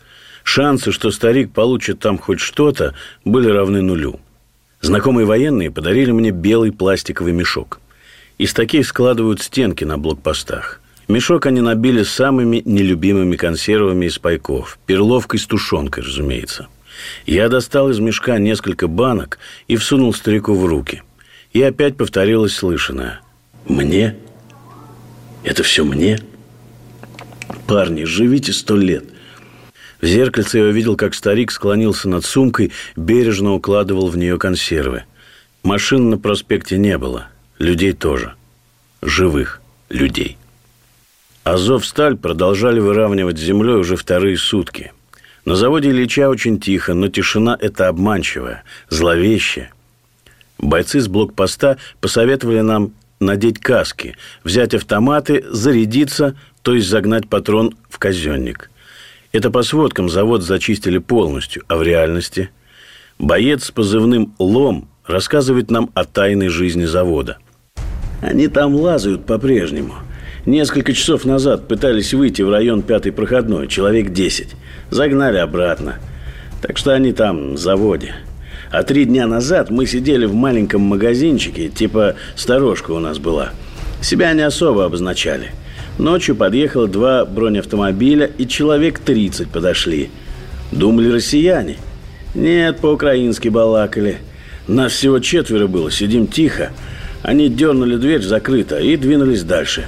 Шансы, 0.43 0.93
что 0.93 1.11
старик 1.11 1.53
получит 1.53 2.01
там 2.01 2.19
хоть 2.19 2.41
что-то, 2.41 2.95
были 3.25 3.49
равны 3.49 3.83
нулю. 3.83 4.19
Знакомые 4.81 5.27
военные 5.27 5.71
подарили 5.71 6.11
мне 6.11 6.31
белый 6.31 6.73
пластиковый 6.73 7.33
мешок. 7.33 7.81
Из 8.39 8.55
таких 8.55 8.87
складывают 8.87 9.43
стенки 9.43 9.85
на 9.85 9.99
блокпостах. 9.99 10.81
Мешок 11.09 11.47
они 11.47 11.61
набили 11.61 12.03
самыми 12.03 12.63
нелюбимыми 12.65 13.37
консервами 13.37 14.07
из 14.07 14.19
пайков. 14.19 14.79
Перловкой 14.87 15.41
с 15.41 15.47
тушенкой, 15.47 16.05
разумеется. 16.05 16.69
Я 17.27 17.49
достал 17.49 17.91
из 17.91 17.99
мешка 17.99 18.39
несколько 18.39 18.89
банок 18.89 19.39
и 19.67 19.77
всунул 19.77 20.13
старику 20.15 20.55
в 20.55 20.65
руки. 20.67 21.03
И 21.53 21.63
опять 21.63 21.97
повторилось 21.97 22.55
слышанное. 22.55 23.21
«Мне? 23.67 24.17
Это 25.45 25.63
все 25.63 25.85
мне? 25.85 26.19
Парни, 27.67 28.05
живите 28.05 28.53
сто 28.53 28.77
лет!» 28.77 29.05
В 30.01 30.07
зеркальце 30.07 30.59
я 30.59 30.65
увидел, 30.65 30.97
как 30.97 31.15
старик 31.15 31.51
склонился 31.51 32.09
над 32.09 32.25
сумкой, 32.25 32.73
бережно 32.97 33.55
укладывал 33.55 34.09
в 34.09 34.17
нее 34.17 34.39
консервы. 34.39 35.05
Машин 35.63 36.09
на 36.09 36.19
проспекте 36.19 36.79
не 36.79 36.97
было. 36.99 37.29
Людей 37.59 37.93
тоже. 37.93 38.35
Живых 39.03 39.61
людей. 39.89 40.39
Азов-сталь 41.43 42.17
продолжали 42.17 42.79
выравнивать 42.79 43.39
землей 43.39 43.75
уже 43.75 43.97
вторые 43.97 44.37
сутки. 44.37 44.93
На 45.49 45.57
заводе 45.57 45.89
Ильича 45.89 46.29
очень 46.29 46.61
тихо, 46.61 46.93
но 46.93 47.09
тишина 47.09 47.57
это 47.59 47.89
обманчивая, 47.89 48.65
зловещая. 48.91 49.73
Бойцы 50.59 51.01
с 51.01 51.09
блокпоста 51.09 51.79
посоветовали 52.01 52.61
нам 52.61 52.93
надеть 53.19 53.59
каски, 53.59 54.15
взять 54.45 54.75
автоматы, 54.75 55.45
зарядиться, 55.51 56.37
то 56.61 56.75
есть 56.75 56.87
загнать 56.89 57.29
патрон 57.29 57.75
в 57.89 57.99
казенник– 57.99 58.71
это 59.33 59.51
по 59.51 59.63
сводкам 59.63 60.09
завод 60.09 60.43
зачистили 60.43 60.99
полностью, 60.99 61.63
а 61.69 61.77
в 61.77 61.83
реальности 61.83 62.51
боец 63.19 63.65
с 63.65 63.71
позывным 63.71 64.35
«Лом» 64.39 64.89
рассказывает 65.07 65.71
нам 65.71 65.91
о 65.95 66.05
тайной 66.05 66.49
жизни 66.49 66.85
завода. 66.85 67.39
Они 68.23 68.49
там 68.49 68.75
лазают 68.75 69.27
по-прежнему. 69.27 69.95
Несколько 70.47 70.95
часов 70.95 71.27
назад 71.27 71.69
пытались 71.69 72.15
выйти 72.15 72.41
в 72.41 72.51
район 72.51 72.83
пятой 72.83 73.13
проходной, 73.13 73.69
человек 73.69 74.13
10. 74.13 74.57
Загнали 74.91 75.39
обратно. 75.39 75.97
Так 76.63 76.79
что 76.79 76.93
они 76.93 77.13
там, 77.13 77.55
в 77.55 77.59
заводе. 77.59 78.15
А 78.71 78.83
три 78.83 79.05
дня 79.05 79.27
назад 79.27 79.71
мы 79.71 79.87
сидели 79.87 80.27
в 80.27 80.35
маленьком 80.35 80.83
магазинчике, 80.83 81.69
типа 81.69 82.17
сторожка 82.37 82.93
у 82.93 82.99
нас 82.99 83.19
была. 83.19 83.51
Себя 84.03 84.33
не 84.33 84.43
особо 84.43 84.85
обозначали– 84.85 85.51
Ночью 85.99 86.37
подъехало 86.37 86.87
два 86.87 87.25
бронеавтомобиля, 87.25 88.31
и 88.39 88.47
человек 88.47 89.01
30 89.01 89.49
подошли. 89.49 90.11
Думали 90.71 91.11
россияне. 91.11 91.77
Нет, 92.37 92.79
по-украински 92.79 93.49
балакали. 93.49 94.19
Нас 94.69 94.93
всего 94.93 95.19
четверо 95.19 95.67
было, 95.67 95.91
сидим 95.91 96.29
тихо. 96.29 96.71
Они 97.23 97.49
дернули 97.49 97.97
дверь 97.97 98.23
закрыто 98.23 98.79
и 98.79 98.97
двинулись 98.97 99.43
дальше. 99.43 99.87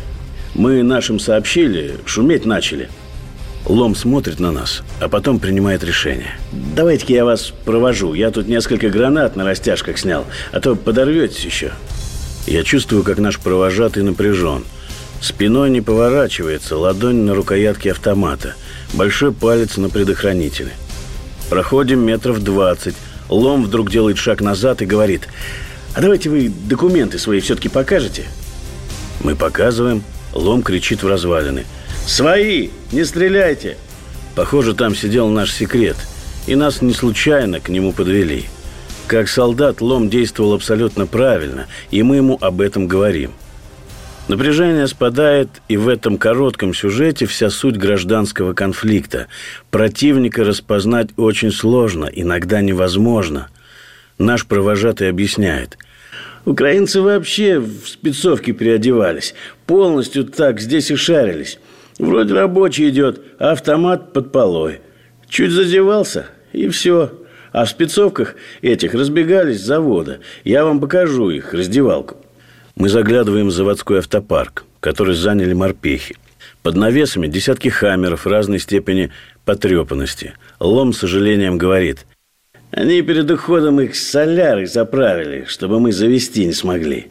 Мы 0.54 0.82
нашим 0.82 1.20
сообщили, 1.20 1.94
шуметь 2.06 2.44
начали. 2.44 2.88
Лом 3.66 3.94
смотрит 3.94 4.40
на 4.40 4.52
нас, 4.52 4.82
а 5.00 5.08
потом 5.08 5.38
принимает 5.38 5.84
решение. 5.84 6.34
Давайте-ка 6.52 7.12
я 7.12 7.24
вас 7.24 7.52
провожу. 7.64 8.14
Я 8.14 8.30
тут 8.30 8.48
несколько 8.48 8.88
гранат 8.88 9.36
на 9.36 9.44
растяжках 9.44 9.98
снял, 9.98 10.26
а 10.52 10.60
то 10.60 10.74
подорветесь 10.74 11.44
еще. 11.44 11.72
Я 12.46 12.64
чувствую, 12.64 13.04
как 13.04 13.18
наш 13.18 13.38
провожатый 13.38 14.02
напряжен– 14.02 14.64
Спиной 15.20 15.68
не 15.68 15.82
поворачивается, 15.82 16.78
ладонь 16.78 17.24
на 17.24 17.34
рукоятке 17.34 17.90
автомата, 17.90 18.54
большой 18.94 19.32
палец 19.32 19.76
на 19.76 19.90
предохранителе. 19.90 20.72
Проходим 21.50 22.00
метров 22.00 22.42
двадцать. 22.42 22.94
Лом 23.28 23.64
вдруг 23.64 23.90
делает 23.90 24.16
шаг 24.16 24.40
назад 24.40 24.80
и 24.80 24.86
говорит, 24.86 25.28
«А 25.94 26.00
давайте 26.00 26.30
вы 26.30 26.48
документы 26.48 27.18
свои 27.18 27.40
все-таки 27.40 27.68
покажете?» 27.68 28.24
Мы 29.22 29.36
показываем. 29.36 30.02
Лом 30.32 30.62
кричит 30.62 31.02
в 31.02 31.08
развалины. 31.08 31.66
«Свои! 32.06 32.70
Не 32.92 33.04
стреляйте!» 33.04 33.76
Похоже, 34.34 34.74
там 34.74 34.94
сидел 34.94 35.28
наш 35.28 35.52
секрет, 35.52 35.96
и 36.46 36.54
нас 36.54 36.82
не 36.82 36.92
случайно 36.92 37.60
к 37.60 37.68
нему 37.68 37.92
подвели. 37.92 38.46
Как 39.06 39.28
солдат 39.28 39.80
Лом 39.80 40.08
действовал 40.08 40.54
абсолютно 40.54 41.06
правильно, 41.06 41.66
и 41.90 42.02
мы 42.02 42.16
ему 42.16 42.38
об 42.40 42.60
этом 42.60 42.86
говорим– 42.86 43.32
Напряжение 44.30 44.86
спадает, 44.86 45.48
и 45.66 45.76
в 45.76 45.88
этом 45.88 46.16
коротком 46.16 46.72
сюжете 46.72 47.26
вся 47.26 47.50
суть 47.50 47.76
гражданского 47.76 48.52
конфликта. 48.52 49.26
Противника 49.72 50.44
распознать 50.44 51.08
очень 51.16 51.50
сложно, 51.50 52.08
иногда 52.12 52.60
невозможно. 52.60 53.48
Наш 54.18 54.46
провожатый 54.46 55.08
объясняет. 55.08 55.78
Украинцы 56.44 57.00
вообще 57.00 57.58
в 57.58 57.88
спецовке 57.88 58.52
переодевались. 58.52 59.34
Полностью 59.66 60.22
так 60.24 60.60
здесь 60.60 60.92
и 60.92 60.94
шарились. 60.94 61.58
Вроде 62.00 62.32
рабочий 62.32 62.88
идет, 62.88 63.20
а 63.38 63.52
автомат 63.52 64.14
под 64.14 64.32
полой. 64.32 64.80
Чуть 65.28 65.50
задевался, 65.50 66.26
и 66.52 66.66
все. 66.68 67.12
А 67.52 67.66
в 67.66 67.68
спецовках 67.68 68.36
этих 68.62 68.94
разбегались 68.94 69.60
с 69.60 69.66
завода. 69.66 70.20
Я 70.42 70.64
вам 70.64 70.80
покажу 70.80 71.28
их, 71.28 71.52
раздевалку. 71.52 72.16
Мы 72.74 72.88
заглядываем 72.88 73.48
в 73.48 73.50
заводской 73.50 73.98
автопарк, 73.98 74.64
который 74.80 75.14
заняли 75.14 75.52
морпехи. 75.52 76.16
Под 76.62 76.74
навесами 76.74 77.26
десятки 77.26 77.68
хаммеров 77.68 78.26
разной 78.26 78.60
степени 78.60 79.10
потрепанности. 79.44 80.32
Лом 80.58 80.94
с 80.94 80.98
сожалением 80.98 81.58
говорит, 81.58 82.06
они 82.70 83.02
перед 83.02 83.30
уходом 83.30 83.78
их 83.78 83.94
солярой 83.94 84.64
заправили, 84.64 85.44
чтобы 85.46 85.80
мы 85.80 85.92
завести 85.92 86.46
не 86.46 86.52
смогли. 86.52 87.08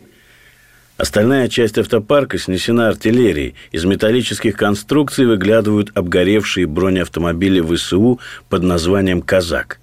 Остальная 0.99 1.47
часть 1.47 1.77
автопарка 1.77 2.37
снесена 2.37 2.89
артиллерией. 2.89 3.55
Из 3.71 3.85
металлических 3.85 4.57
конструкций 4.57 5.25
выглядывают 5.25 5.91
обгоревшие 5.95 6.67
бронеавтомобили 6.67 7.61
ВСУ 7.61 8.19
под 8.49 8.63
названием 8.63 9.21
«Казак». 9.21 9.79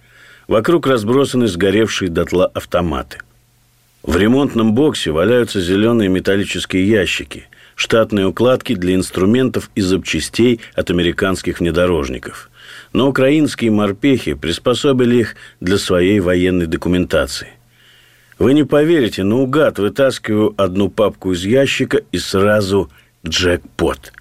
Вокруг 0.46 0.86
разбросаны 0.86 1.48
сгоревшие 1.48 2.10
дотла 2.10 2.48
автоматы. 2.48 3.20
В 4.02 4.14
ремонтном 4.18 4.74
боксе 4.74 5.10
валяются 5.10 5.58
зеленые 5.58 6.10
металлические 6.10 6.86
ящики, 6.86 7.48
штатные 7.76 8.26
укладки 8.26 8.74
для 8.74 8.94
инструментов 8.94 9.70
и 9.74 9.80
запчастей 9.80 10.60
от 10.74 10.90
американских 10.90 11.60
внедорожников. 11.60 12.50
Но 12.92 13.08
украинские 13.08 13.70
морпехи 13.70 14.34
приспособили 14.34 15.20
их 15.20 15.36
для 15.60 15.78
своей 15.78 16.20
военной 16.20 16.66
документации. 16.66 17.55
Вы 18.38 18.52
не 18.52 18.64
поверите, 18.64 19.22
наугад 19.22 19.78
вытаскиваю 19.78 20.54
одну 20.56 20.90
папку 20.90 21.32
из 21.32 21.44
ящика 21.44 22.02
и 22.12 22.18
сразу 22.18 22.90
джекпот. 23.26 24.12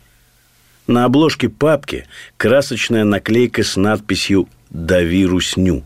На 0.88 1.06
обложке 1.06 1.50
папки 1.50 2.06
красочная 2.38 3.04
наклейка 3.04 3.64
с 3.64 3.76
надписью 3.76 4.48
«Дави 4.70 5.26
русню». 5.26 5.84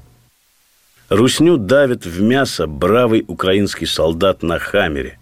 Русню 1.09 1.57
давит 1.57 2.05
в 2.05 2.21
мясо 2.21 2.67
бравый 2.67 3.25
украинский 3.27 3.87
солдат 3.87 4.43
на 4.43 4.59
хамере. 4.59 5.17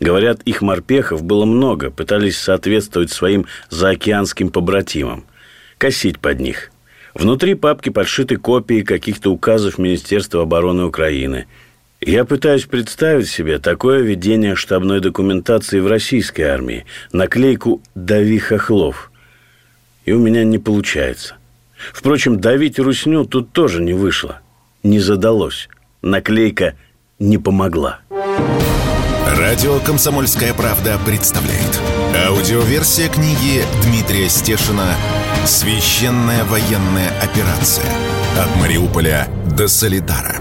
Говорят, 0.00 0.40
их 0.44 0.62
морпехов 0.62 1.22
было 1.22 1.44
много, 1.44 1.90
пытались 1.90 2.38
соответствовать 2.38 3.12
своим 3.12 3.44
заокеанским 3.68 4.48
побратимам. 4.48 5.26
Косить 5.76 6.20
под 6.20 6.40
них. 6.40 6.70
Внутри 7.12 7.54
папки 7.54 7.90
подшиты 7.90 8.38
копии 8.38 8.80
каких-то 8.80 9.30
указов 9.30 9.76
Министерства 9.76 10.42
обороны 10.42 10.84
Украины. 10.84 11.46
Я 12.00 12.24
пытаюсь 12.24 12.66
представить 12.66 13.28
себе 13.28 13.58
такое 13.58 14.00
ведение 14.00 14.54
штабной 14.54 15.00
документации 15.00 15.80
в 15.80 15.86
российской 15.86 16.42
армии. 16.42 16.84
Наклейку 17.12 17.80
«Дави 17.94 18.38
Хохлов». 18.38 19.10
И 20.04 20.12
у 20.12 20.18
меня 20.18 20.44
не 20.44 20.58
получается. 20.58 21.36
Впрочем, 21.92 22.40
давить 22.40 22.78
русню 22.78 23.24
тут 23.24 23.52
тоже 23.52 23.82
не 23.82 23.94
вышло. 23.94 24.40
Не 24.82 25.00
задалось. 25.00 25.68
Наклейка 26.02 26.76
не 27.18 27.38
помогла. 27.38 28.00
Радио 29.26 29.80
«Комсомольская 29.80 30.54
правда» 30.54 30.98
представляет. 31.04 31.80
Аудиоверсия 32.26 33.08
книги 33.08 33.62
Дмитрия 33.82 34.28
Стешина 34.28 34.94
«Священная 35.44 36.44
военная 36.44 37.10
операция. 37.20 37.90
От 38.38 38.54
Мариуполя 38.60 39.28
до 39.56 39.66
Солидара». 39.66 40.36